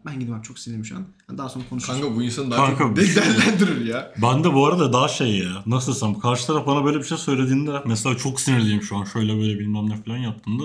[0.06, 1.06] Ben gidiyorum abi çok sinirliyim şu an.
[1.38, 2.00] Daha sonra konuşuruz.
[2.00, 4.12] Kanka bu insanı daha Kanka, çok şey- dellendirir ya.
[4.22, 5.62] Ben de bu arada daha şey ya.
[5.66, 9.36] Nasıl desem karşı taraf bana böyle bir şey söylediğinde mesela çok sinirliyim şu an şöyle
[9.38, 10.62] böyle bilmem ne falan yaptığında.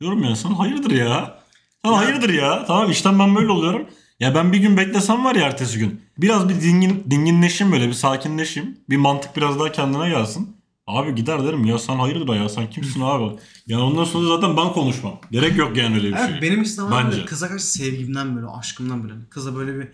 [0.00, 1.38] Diyorum ya sen hayırdır ya.
[1.84, 2.64] Sen hayırdır ya.
[2.66, 3.86] Tamam işten ben böyle oluyorum.
[4.20, 6.00] Ya ben bir gün beklesem var ya ertesi gün.
[6.18, 8.78] Biraz bir dingin, dinginleşeyim böyle bir sakinleşeyim.
[8.90, 10.56] Bir mantık biraz daha kendine gelsin.
[10.86, 13.36] Abi gider derim ya sen hayırdır ya sen kimsin abi.
[13.66, 15.20] Yani ondan sonra zaten ben konuşmam.
[15.30, 16.42] Gerek yok yani öyle bir Evet, şey.
[16.42, 17.16] benim işte tamamen Bence.
[17.16, 19.14] böyle kıza karşı sevgimden böyle aşkımdan böyle.
[19.30, 19.88] Kıza böyle bir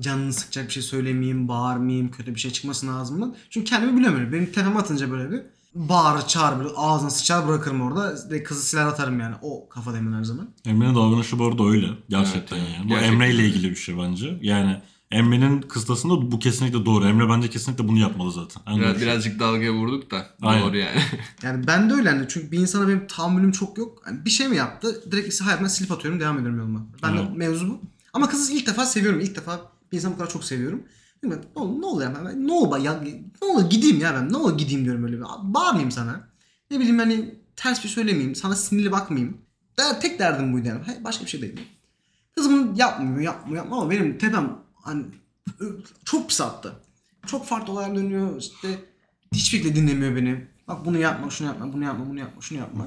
[0.00, 3.36] canını sıkacak bir şey söylemeyeyim, bağırmayayım, kötü bir şey çıkmasın ağzımdan.
[3.50, 4.32] Çünkü kendimi bilemiyorum.
[4.32, 5.42] Benim tepeme atınca böyle bir
[5.74, 8.14] bağır çağır böyle ağzına sıçar bırakırım orada.
[8.30, 9.34] Ve kızı siler atarım yani.
[9.42, 10.48] O kafadayım ben her zaman.
[10.66, 11.86] Emre'nin davranışı bu arada öyle.
[12.08, 12.84] Gerçekten Evet, yani.
[12.84, 14.38] Bu Gerçekten Emre ile ilgili bir şey bence.
[14.42, 14.76] Yani
[15.14, 17.06] Emre'nin kıstasında bu kesinlikle doğru.
[17.06, 18.62] Emre bence kesinlikle bunu yapmalı zaten.
[18.72, 20.26] En Biraz, birazcık dalgaya vurduk da.
[20.42, 20.62] Aynen.
[20.62, 21.00] Doğru yani.
[21.42, 24.02] Yani ben de öyle hani çünkü bir insana benim tahammülüm çok yok.
[24.04, 25.12] Hani bir şey mi yaptı?
[25.12, 26.86] Direkt hayatımdan silip atıyorum devam ediyorum yoluma.
[27.02, 27.36] Ben de Evet.
[27.36, 27.80] mevzu bu.
[28.12, 29.20] Ama kızı ilk defa seviyorum.
[29.20, 29.60] İlk defa
[29.92, 30.82] bir insanı bu kadar çok seviyorum.
[31.22, 33.00] Ne olur, ne olur ya ben, ne olur ya,
[33.42, 35.22] ne olur gideyim ya ben, ne olur gideyim diyorum öyle bir.
[35.42, 36.28] Bağırmayayım sana.
[36.70, 39.38] Ne bileyim hani ters bir söylemeyeyim, sana sinirli bakmayayım.
[39.78, 40.80] Der, tek derdim buydu yani.
[40.86, 41.60] Hayır, Başka bir şey değil.
[42.36, 45.04] Kız bunu yapmıyor, yapmıyor, yapmıyor ama benim tepem hani
[46.04, 46.72] çok pis attı.
[47.26, 48.68] Çok farklı olaylar dönüyor işte
[49.32, 50.46] hiçbir şekilde dinlemiyor beni.
[50.68, 52.86] Bak bunu yapma, şunu yapma, bunu yapma, bunu yapma, şunu yapma.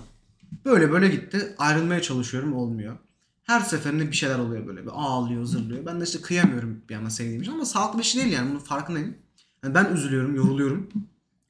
[0.66, 1.56] Böyle böyle gitti.
[1.58, 2.98] Ayrılmaya çalışıyorum olmuyor.
[3.44, 4.84] Her seferinde bir şeyler oluyor böyle.
[4.84, 5.86] Bir ağlıyor, zırlıyor.
[5.86, 8.50] Ben de işte kıyamıyorum bir yana sevdiğim için ama sağlıklı bir şey değil yani.
[8.50, 9.18] Bunun farkındayım.
[9.64, 10.90] Yani ben üzülüyorum, yoruluyorum.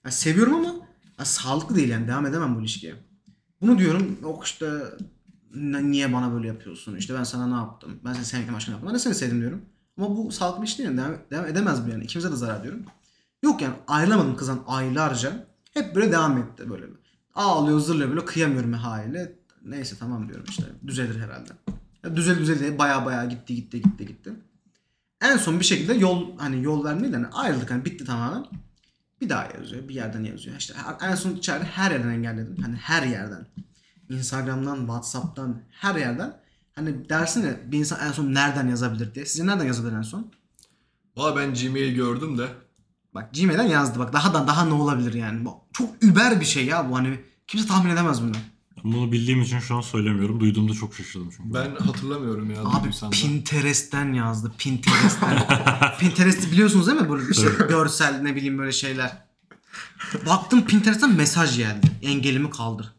[0.05, 0.75] Yani seviyorum ama
[1.19, 2.07] ya sağlıklı değil yani.
[2.07, 2.95] Devam edemem bu ilişkiye.
[3.61, 4.17] Bunu diyorum.
[4.21, 4.71] Yok işte
[5.55, 6.95] "Ne- niye bana böyle yapıyorsun?
[6.95, 7.99] İşte ben sana ne yaptım?
[8.05, 8.87] Ben seni sevmekten başka ne yaptım?
[8.89, 9.61] Ben de seni sevdim diyorum.
[9.97, 10.97] Ama bu sağlıklı bir iş değil yani.
[10.97, 12.03] Devam, devam edemez bu yani.
[12.03, 12.85] İkimize de zarar diyorum.
[13.43, 15.47] Yok yani ayrılamadım kızdan aylarca.
[15.73, 16.85] Hep böyle devam etti böyle.
[17.35, 19.35] Ağlıyor zırlıyor böyle kıyamıyorum haliyle.
[19.65, 21.49] Neyse tamam diyorum işte düzelir herhalde.
[22.03, 24.33] Ya düzel düzel diye baya baya gitti gitti gitti gitti.
[25.21, 28.45] En son bir şekilde yol hani yol vermeyle hani ayrıldık hani bitti tamamen.
[29.21, 30.57] Bir daha yazıyor bir yerden yazıyor.
[30.57, 32.57] İşte en son içeride her yerden engelledim.
[32.61, 33.47] Hani her yerden.
[34.09, 36.39] Instagram'dan, Whatsapp'tan her yerden.
[36.77, 39.25] Hani dersin ya bir insan en son nereden yazabilir diye.
[39.25, 40.31] Size nereden yazabilir en son?
[41.15, 42.47] Valla ben Gmail gördüm de.
[43.15, 45.45] Bak Gmail'den yazdı bak daha da daha ne olabilir yani.
[45.45, 48.31] Bu çok über bir şey ya bu hani kimse tahmin edemez bunu.
[48.77, 50.39] Ben bunu bildiğim için şu an söylemiyorum.
[50.39, 51.53] Duyduğumda çok şaşırdım çünkü.
[51.53, 52.61] Ben hatırlamıyorum ya.
[52.61, 53.15] Abi duysam da.
[53.15, 55.47] Pinterest'ten yazdı Pinterest'ten.
[55.99, 59.17] Pinterest'i biliyorsunuz değil mi böyle işte görsel ne bileyim böyle şeyler.
[60.25, 61.87] Baktım Pinterest'ten mesaj geldi.
[62.01, 62.93] Engelimi kaldır.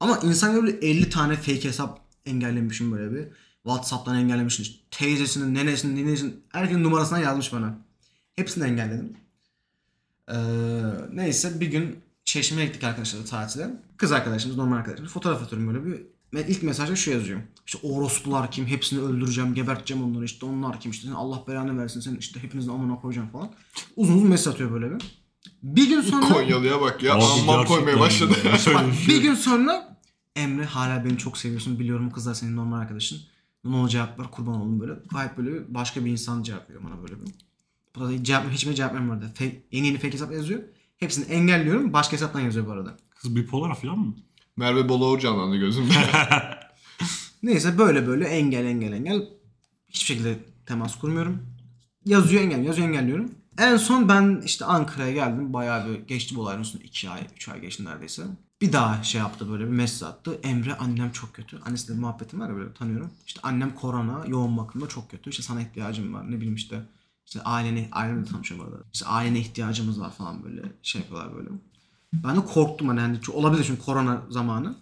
[0.00, 3.28] Ama insan böyle 50 tane fake hesap engellemişim böyle bir.
[3.62, 4.66] Whatsapp'tan engellemişim.
[4.90, 7.78] Teyzesinin, nenesinin, ninesinin herkesin numarasına yazmış bana.
[8.36, 9.16] Hepsini engelledim.
[10.30, 10.36] Ee,
[11.12, 13.70] neyse bir gün Çeşme'ye gittik arkadaşlarla tatile.
[13.96, 15.12] Kız arkadaşımız, normal arkadaşımız.
[15.12, 16.02] Fotoğraf atıyorum böyle bir.
[16.34, 17.40] Ve ilk mesajda şu yazıyor.
[17.66, 18.66] İşte orospular kim?
[18.66, 20.24] Hepsini öldüreceğim, geberteceğim onları.
[20.24, 20.90] İşte onlar kim?
[20.90, 22.00] İşte Allah belanı versin.
[22.00, 23.50] Senin işte hepinizin amına koyacağım falan.
[23.96, 25.26] Uzun uzun mesaj atıyor böyle bir.
[25.62, 26.28] Bir gün sonra...
[26.28, 27.14] Konyalı'ya bak ya.
[27.14, 28.34] Abi Ammam koymaya başladı.
[28.74, 29.20] Bak, bir şey.
[29.20, 29.95] gün sonra
[30.36, 33.20] Emre hala beni çok seviyorsun biliyorum kızlar senin normal arkadaşın.
[33.64, 34.92] Ne olur cevap ver kurban oldum böyle.
[35.12, 37.34] Gayet böyle başka bir insan cevap veriyor bana böyle bir.
[37.94, 40.62] Bu da cevap, hiçbir cevap vermiyor Fake, yeni yeni fake hesap yazıyor.
[40.96, 41.92] Hepsini engelliyorum.
[41.92, 42.96] Başka hesaptan yazıyor bu arada.
[43.10, 44.16] Kız bipolar falan mı?
[44.56, 45.94] Merve Bolaur canlandı gözümde.
[47.42, 49.28] Neyse böyle böyle engel engel engel.
[49.88, 51.42] Hiçbir şekilde temas kurmuyorum.
[52.04, 53.30] Yazıyor engel yazıyor engelliyorum.
[53.58, 55.52] En son ben işte Ankara'ya geldim.
[55.52, 56.82] Bayağı bir geçti bu olayın üstüne.
[56.82, 58.22] 2 ay 3 ay geçti neredeyse.
[58.60, 60.40] Bir daha şey yaptı böyle bir mesaj attı.
[60.42, 61.60] Emre annem çok kötü.
[61.60, 63.10] Annesiyle bir muhabbetim var ya böyle tanıyorum.
[63.26, 65.30] İşte annem korona yoğun bakımda çok kötü.
[65.30, 66.30] İşte sana ihtiyacım var.
[66.30, 66.82] Ne bileyim işte.
[67.26, 68.82] İşte ailene, ailemle tanışıyorum arada.
[68.92, 71.48] İşte ailene ihtiyacımız var falan böyle şey yapıyorlar böyle.
[72.12, 74.76] Ben de korktum hani, hani olabilir çünkü korona zamanı.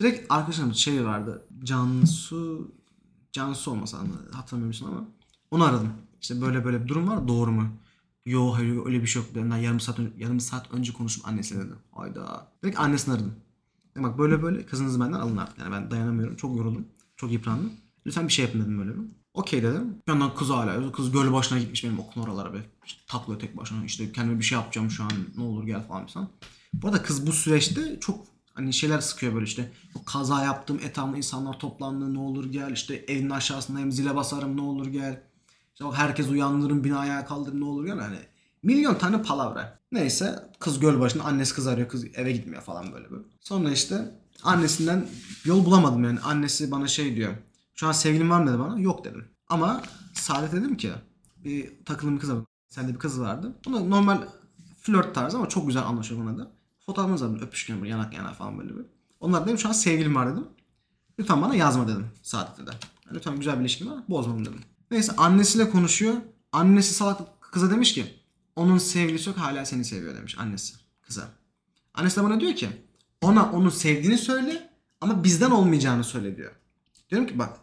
[0.00, 1.46] Direkt arkadaşım şey vardı.
[1.64, 2.72] Cansu
[3.32, 3.98] Cansu olmasa
[4.32, 5.04] hatırlamıyorsun ama
[5.50, 5.92] onu aradım.
[6.22, 7.68] İşte böyle böyle bir durum var doğru mu?
[8.26, 9.34] Yo hayır öyle bir şey yok.
[9.34, 11.78] Benden yarım saat yarım saat önce konuştum annesiyle dedim.
[11.92, 12.52] Hayda.
[12.62, 13.34] Direkt annesini aradım.
[13.90, 15.58] Dedim, bak böyle böyle kızınızı benden alın artık.
[15.58, 16.36] Yani ben dayanamıyorum.
[16.36, 16.88] Çok yoruldum.
[17.16, 17.72] Çok yıprandım.
[18.06, 19.02] Lütfen bir şey yapın dedim böyle bir.
[19.34, 20.02] Okey dedim.
[20.06, 20.92] Bir yandan kız hala.
[20.92, 22.58] Kız göl başına gitmiş benim okul oralara be.
[22.86, 23.84] İşte taklıyor tek başına.
[23.84, 25.10] İşte kendime bir şey yapacağım şu an.
[25.36, 26.28] Ne olur gel falan filan.
[26.72, 29.72] Bu arada kız bu süreçte çok hani şeyler sıkıyor böyle işte.
[30.06, 32.72] Kaza yaptım etrafımda insanlar toplandı ne olur gel.
[32.72, 35.22] İşte evin aşağısındayım zile basarım ne olur gel.
[35.74, 37.98] İşte herkes uyandırın beni ayağa kaldırın ne olur gel.
[37.98, 38.18] Hani
[38.62, 39.80] milyon tane palavra.
[39.92, 43.24] Neyse kız göl başında annesi kız arıyor kız eve gitmiyor falan böyle böyle.
[43.40, 45.06] Sonra işte annesinden
[45.44, 46.20] yol bulamadım yani.
[46.20, 47.34] Annesi bana şey diyor.
[47.74, 48.80] Şu an sevgilin var mı dedi bana.
[48.80, 49.24] Yok dedim.
[49.48, 49.82] Ama
[50.14, 50.92] Saadet dedim ki
[51.44, 52.38] bir takıldığım bir kız var.
[52.68, 53.54] Sende bir kız vardı.
[53.68, 54.18] Ona normal
[54.80, 56.50] flört tarzı ama çok güzel anlaşıyor buna da.
[56.86, 58.84] Fotoğrafımız var öpüşken böyle yanak yana falan böyle bir.
[59.20, 60.46] Onlar dedim şu an sevgilim var dedim.
[61.18, 62.70] Lütfen bana yazma dedim Saadet'e de.
[63.06, 64.60] Yani lütfen güzel bir ilişkin var bozmam dedim.
[64.94, 66.14] Neyse annesiyle konuşuyor.
[66.52, 68.20] Annesi salak kıza demiş ki
[68.56, 71.28] onun sevgilisi yok hala seni seviyor demiş annesi kıza.
[71.94, 72.68] Annesi de bana diyor ki
[73.20, 74.70] ona onu sevdiğini söyle
[75.00, 76.52] ama bizden olmayacağını söyle diyor.
[77.10, 77.58] Diyorum ki bak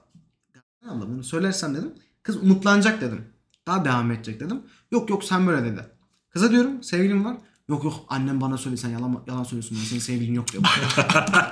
[0.88, 3.26] abla bunu söylersem dedim kız umutlanacak dedim.
[3.68, 4.62] Daha devam edecek dedim.
[4.92, 5.88] Yok yok sen böyle dedi.
[6.30, 7.38] Kıza diyorum sevgilim var.
[7.70, 10.64] Yok yok annem bana söyle sen yalan, yalan söylüyorsun ben senin sevgilin yok diyor.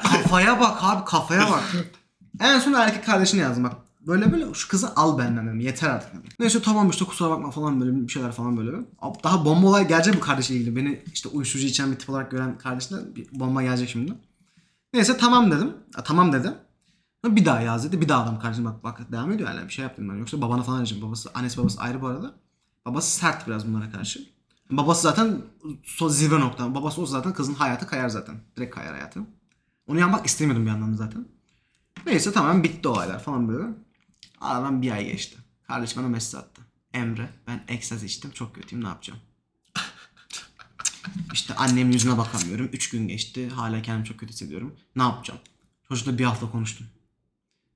[0.04, 1.64] kafaya bak abi kafaya bak.
[2.40, 3.89] En son erkek kardeşine yazdım bak.
[4.00, 5.60] Böyle böyle şu kızı al benden dedim.
[5.60, 6.30] Yeter artık dedim.
[6.40, 8.78] Neyse tamam işte kusura bakma falan böyle bir şeyler falan böyle.
[9.24, 10.76] Daha bomba olay gelecek bu kardeşle ilgili.
[10.76, 14.14] Beni işte uyuşturucu içen bir tip olarak gören kardeşine bir bomba gelecek şimdi.
[14.94, 15.74] Neyse tamam dedim.
[15.96, 16.54] Ha, tamam dedim.
[17.26, 18.02] Bir daha yaz dedi.
[18.02, 20.16] Bir daha adam karşıma bak bak devam ediyor hala bir şey yaptım ben.
[20.16, 21.06] Yoksa babana falan diyeceğim.
[21.06, 22.34] Babası, annesi babası ayrı bu arada.
[22.86, 24.30] Babası sert biraz bunlara karşı.
[24.72, 25.42] Babası zaten
[26.10, 26.76] zirve nokta.
[26.76, 28.36] Babası o zaten kızın hayatı kayar zaten.
[28.58, 29.20] Direkt kayar hayatı.
[29.88, 31.26] Onu yapmak istemiyordum bir yandan da zaten.
[32.06, 33.66] Neyse tamam bitti olaylar falan böyle.
[34.42, 35.38] Aradan bir ay geçti.
[35.68, 36.62] Kardeş bana mesaj attı.
[36.94, 39.20] Emre ben ekstaz içtim çok kötüyüm ne yapacağım?
[41.34, 42.70] İşte annemin yüzüne bakamıyorum.
[42.74, 43.50] Üç gün geçti.
[43.50, 44.76] Hala kendimi çok kötü hissediyorum.
[44.96, 45.40] Ne yapacağım?
[45.88, 46.88] Çocukla bir hafta konuştum.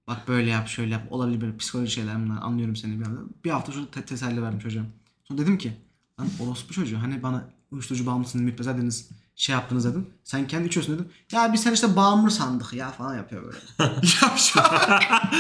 [0.08, 1.08] Bak böyle yap şöyle yap.
[1.12, 2.42] Olabilir böyle psikolojik şeyler bunlar.
[2.42, 3.22] Anlıyorum seni bir anda.
[3.46, 4.84] Bir hafta şurada te- teselli verdim çocuğa.
[5.24, 5.74] Sonra dedim ki
[6.20, 10.10] lan orospu çocuğu hani bana uyuşturucu bağımlısın müptezel dediniz şey yaptınız dedim.
[10.24, 11.10] Sen kendi içiyorsun dedim.
[11.32, 13.58] Ya biz sen işte bağımlı sandık ya falan yapıyor böyle.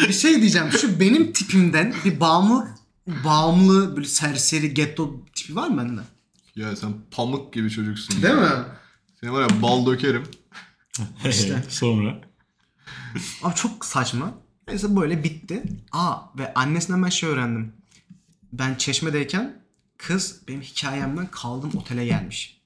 [0.08, 0.72] bir şey diyeceğim.
[0.72, 2.68] Şu benim tipimden bir bağımlı
[3.08, 6.02] bağımlı böyle serseri getto tipi var mı bende?
[6.56, 8.22] Ya sen pamuk gibi çocuksun.
[8.22, 8.41] Değil ya.
[8.41, 8.66] mi?
[9.20, 10.24] Seni var ya bal dökerim.
[11.30, 11.64] İşte.
[11.70, 12.22] Sonra.
[13.44, 14.34] Abi çok saçma.
[14.68, 15.64] Neyse böyle bitti.
[15.91, 17.74] Aa ve annesinden ben şey öğrendim.
[18.54, 19.62] Ben çeşmedeyken
[19.98, 22.62] kız benim hikayemden kaldığım otele gelmiş.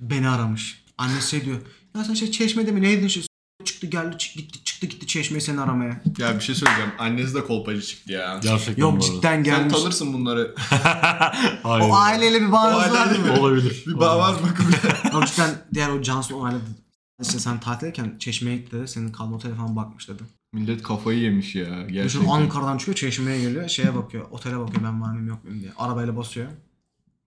[0.00, 0.84] Beni aramış.
[0.98, 1.58] Annesi şey diyor.
[1.96, 3.22] Ya sen şey çeşmede mi neydin şey
[3.64, 6.02] çıktı geldi çık, gitti çıktı gitti çeşmeye seni aramaya.
[6.18, 6.90] Ya bir şey söyleyeceğim.
[6.98, 8.40] Annesi de kolpacı çıktı ya.
[8.42, 9.06] Gerçekten Yok bu arada.
[9.06, 9.74] cidden Sen gelmiş.
[9.74, 10.54] tanırsın bunları.
[11.62, 11.84] Hayır.
[11.90, 13.40] O aileyle bir bağınız O var mı?
[13.40, 13.84] Olabilir.
[13.86, 14.48] Bir bağ var mı?
[15.12, 16.58] Ama cidden diğer o Cansu olayla
[17.22, 18.88] işte sen tatildeyken çeşmeye gitti dedi.
[18.88, 20.22] Senin kaldığın otele falan bakmış dedi.
[20.52, 21.64] Millet kafayı yemiş ya.
[21.64, 22.28] Düşün Gerçekten.
[22.28, 25.72] Ankara'dan çıkıyor çeşmeye geliyor şeye bakıyor otele bakıyor ben var mıyım yok muyum diye.
[25.78, 26.48] Arabayla basıyor.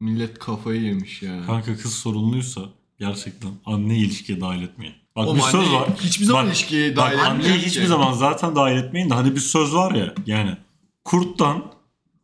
[0.01, 1.45] Millet kafayı yemiş ya.
[1.45, 2.61] Kanka kız sorunluysa
[2.99, 4.95] gerçekten anne ilişkiye dahil etmeyin.
[5.15, 5.89] Bak O bir söz anneyi var.
[6.01, 7.87] hiçbir zaman Bak, ilişkiye Bak dahil anneyi etmeyecek hiçbir ki.
[7.87, 10.57] zaman zaten dahil etmeyin de hani bir söz var ya yani
[11.05, 11.71] kurttan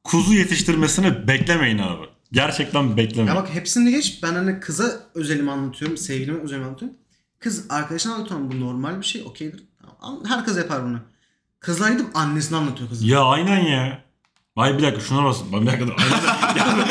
[0.03, 2.05] kuzu yetiştirmesini beklemeyin abi.
[2.31, 3.35] Gerçekten beklemeyin.
[3.35, 4.19] Ya bak hepsini geç.
[4.23, 5.97] Ben hani kıza özelimi anlatıyorum.
[5.97, 6.97] Sevgilime özelimi anlatıyorum.
[7.39, 8.51] Kız arkadaşına anlatıyorum.
[8.51, 9.21] Bu normal bir şey.
[9.25, 9.63] Okeydir.
[9.99, 10.23] Tamam.
[10.27, 10.99] Her kız yapar bunu.
[11.59, 13.07] Kızlar gidip annesine anlatıyor kızı.
[13.07, 14.03] Ya aynen ya.
[14.57, 15.47] Ay bir dakika şuna basın.
[15.53, 15.93] Ben bir dakika dur.
[16.57, 16.83] Yani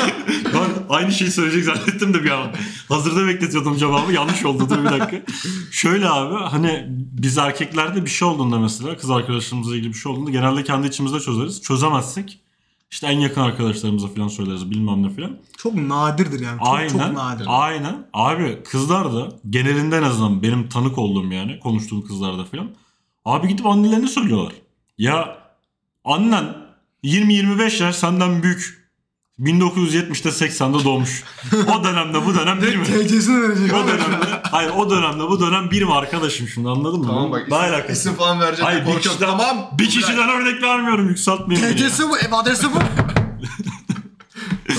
[0.54, 2.50] ben aynı şeyi söyleyecek zannettim de bir an.
[2.88, 4.12] Hazırda bekletiyordum cevabı.
[4.12, 5.32] Yanlış oldu dur bir dakika.
[5.70, 10.30] Şöyle abi hani biz erkeklerde bir şey olduğunda mesela kız arkadaşlarımızla ilgili bir şey olduğunda
[10.30, 11.62] genelde kendi içimizde çözeriz.
[11.62, 12.40] Çözemezsek
[12.90, 15.36] işte en yakın arkadaşlarımıza falan söyleriz bilmem ne falan.
[15.56, 16.58] Çok nadirdir yani.
[16.58, 16.88] Çok, aynen.
[16.88, 17.46] çok nadir.
[17.48, 18.06] Aynen.
[18.12, 22.70] Abi kızlar da genelinde en azından benim tanık olduğum yani konuştuğum kızlarda falan.
[23.24, 24.52] Abi gidip annelerine söylüyorlar.
[24.98, 25.38] Ya
[26.04, 26.65] annen
[27.06, 28.86] 20-25 yaş senden büyük.
[29.40, 31.24] 1970'te 80'de doğmuş.
[31.76, 32.84] O dönemde bu dönem bir mi?
[32.84, 33.72] TC'sini verecek.
[33.74, 37.06] O dönemde, hayır o dönemde bu dönem bir mi arkadaşım şimdi anladın mı?
[37.06, 38.64] Tamam bak Ne isim, isim falan vereceğim.
[38.64, 39.70] Hayır bir kişiden, Tamam.
[39.78, 41.62] bir kişiden örnek vermiyorum yükseltmeyin.
[41.62, 42.18] TC'si bu.
[42.18, 42.78] Ev adresi bu.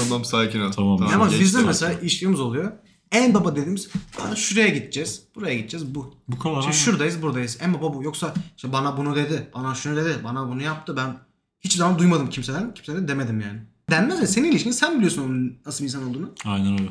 [0.04, 0.72] Tamam sakin ol.
[0.72, 1.02] Tamam.
[1.10, 1.68] Ya Ama bizde tamam.
[1.68, 2.72] mesela ilişkimiz oluyor.
[3.12, 3.90] En baba dediğimiz
[4.22, 5.22] "Aa, şuraya gideceğiz.
[5.36, 5.96] Buraya gideceğiz.
[5.96, 6.14] Bu.
[6.28, 6.60] Bu kadar.
[6.60, 7.58] İşte şuradayız buradayız.
[7.62, 8.04] En baba bu.
[8.04, 9.50] Yoksa işte bana bunu dedi.
[9.56, 10.16] Bana şunu dedi.
[10.24, 10.98] Bana bunu yaptı.
[10.98, 11.27] Ben
[11.68, 12.74] hiç zaman duymadım kimseden.
[12.74, 13.60] Kimseden de demedim yani.
[13.90, 14.28] Denmez ya.
[14.28, 16.34] Senin ilişkin sen biliyorsun onun nasıl bir insan olduğunu.
[16.46, 16.90] Aynen öyle.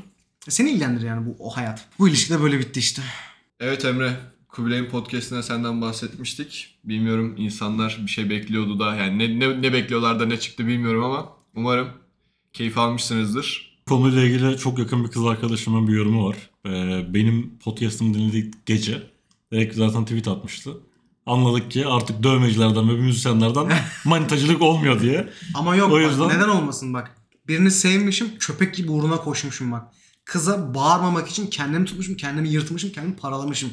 [0.49, 1.89] Seni ilgilendirir yani bu o hayat.
[1.99, 3.03] Bu ilişki de böyle bitti işte.
[3.61, 4.17] Evet Emre.
[4.49, 6.79] Kubilay'ın podcastine senden bahsetmiştik.
[6.85, 11.05] Bilmiyorum insanlar bir şey bekliyordu da yani ne, ne, ne bekliyorlar da ne çıktı bilmiyorum
[11.05, 11.89] ama umarım
[12.53, 13.77] keyif almışsınızdır.
[13.89, 16.37] Konuyla ilgili çok yakın bir kız arkadaşımın bir yorumu var.
[16.67, 19.03] Ee, benim podcast'ımı dinlediği gece
[19.53, 20.71] direkt zaten tweet atmıştı.
[21.27, 23.73] Anladık ki artık dövmecilerden ve müzisyenlerden
[24.05, 25.29] manitacılık olmuyor diye.
[25.55, 27.11] Ama yok O bak, yüzden- neden olmasın bak.
[27.49, 29.83] Birini sevmişim köpek gibi uğruna koşmuşum bak.
[30.25, 33.71] Kıza bağırmamak için kendimi tutmuşum, kendimi yırtmışım, kendimi paralamışım.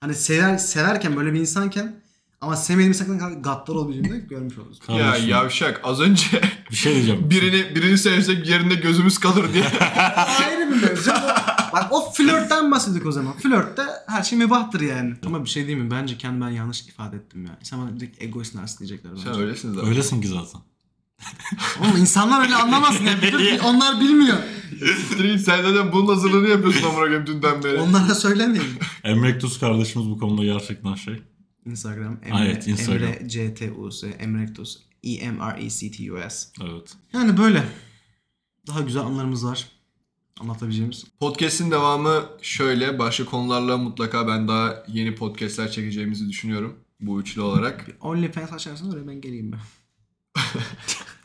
[0.00, 2.00] Hani sever, severken böyle bir insanken
[2.40, 4.78] ama sevmediğim kadar gaddar olabildiğini de görmüş oluruz.
[4.78, 6.26] Kardeşim, Ya yavşak az önce
[6.70, 7.20] bir şey diyeceğim.
[7.30, 9.64] birini birini sevsek yerinde gözümüz kalır diye.
[10.46, 11.10] Ayrı bir mevzu.
[11.72, 13.36] Bak o flörtten bahsettik o zaman.
[13.38, 15.14] Flörtte her şey mübahtır yani.
[15.26, 15.90] Ama bir şey değil mi?
[15.90, 17.56] Bence kendimi ben yanlış ifade ettim ya.
[17.60, 19.12] İnsan bana direkt egoist narsist diyecekler.
[19.12, 19.22] bence.
[19.24, 19.88] Sen öylesin zaten.
[19.88, 20.60] Öylesin ki zaten.
[21.80, 23.22] Oğlum insanlar öyle anlamasın yani.
[23.22, 24.36] Bütün- Onlar bilmiyor.
[25.18, 27.80] Git, Sen zaten bunun hazırlığını yapıyorsun amına koyayım dünden beri.
[27.80, 28.64] Onlara söylemeyin.
[29.04, 31.22] Emre Tuz kardeşimiz bu konuda gerçekten şey.
[31.66, 33.02] Instagram Emre, Ha, evet, Instagram.
[33.08, 36.94] Emre C-T-U-S Emrektus E E-M-R-E-C-T-U-S Evet.
[37.12, 37.64] Yani böyle.
[38.66, 39.66] Daha güzel anlarımız var.
[40.40, 41.04] Anlatabileceğimiz.
[41.20, 42.98] Podcast'in devamı şöyle.
[42.98, 46.76] Başka konularla mutlaka ben daha yeni podcast'ler çekeceğimizi düşünüyorum.
[47.00, 47.88] Bu üçlü olarak.
[47.88, 49.60] Bir OnlyFans açarsanız oraya ben geleyim ben.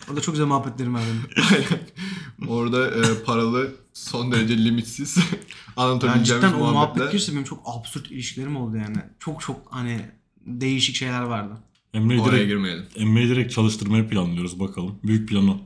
[0.10, 2.50] Orada çok güzel muhabbetlerim var benim.
[2.50, 5.18] Orada e, paralı son derece limitsiz
[5.78, 8.98] anlatabileceğimiz cidden o muhabbet girse benim çok absürt ilişkilerim oldu yani.
[9.20, 10.02] Çok çok hani
[10.46, 11.58] değişik şeyler vardı.
[11.94, 12.86] Emre'yi Oraya direkt, girmeyelim.
[12.96, 15.00] Emre'yi direkt çalıştırmayı planlıyoruz bakalım.
[15.04, 15.58] Büyük plan o.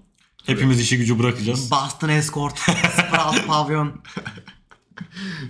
[0.46, 1.72] Hepimiz işi gücü bırakacağız.
[1.72, 2.60] Boston Escort,
[3.14, 4.02] 06 Pavyon.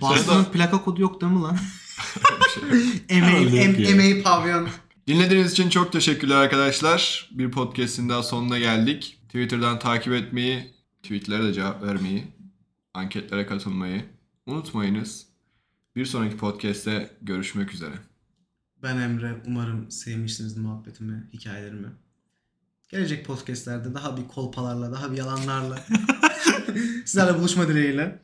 [0.02, 1.58] Boston'ın plaka kodu yok değil mi lan?
[3.08, 4.16] Herhalde yok MA, ya.
[4.16, 4.70] MA Pavyon.
[5.08, 7.30] Dinlediğiniz için çok teşekkürler arkadaşlar.
[7.32, 9.20] Bir podcast'in daha sonuna geldik.
[9.26, 10.74] Twitter'dan takip etmeyi,
[11.04, 12.28] tweetlere de cevap vermeyi,
[12.94, 14.06] anketlere katılmayı
[14.46, 15.26] unutmayınız.
[15.96, 17.94] Bir sonraki podcast'te görüşmek üzere.
[18.84, 19.42] Ben Emre.
[19.48, 21.88] Umarım sevmişsiniz muhabbetimi, hikayelerimi.
[22.92, 25.86] Gelecek podcastlerde daha bir kolpalarla, daha bir yalanlarla
[27.06, 28.20] sizlerle buluşma dileğiyle.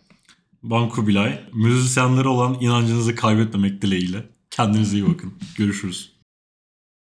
[0.64, 1.44] Ben Kubilay.
[1.54, 4.30] Müzisyenlere olan inancınızı kaybetmemek dileğiyle.
[4.52, 5.34] Kendinize iyi bakın.
[5.58, 6.17] Görüşürüz.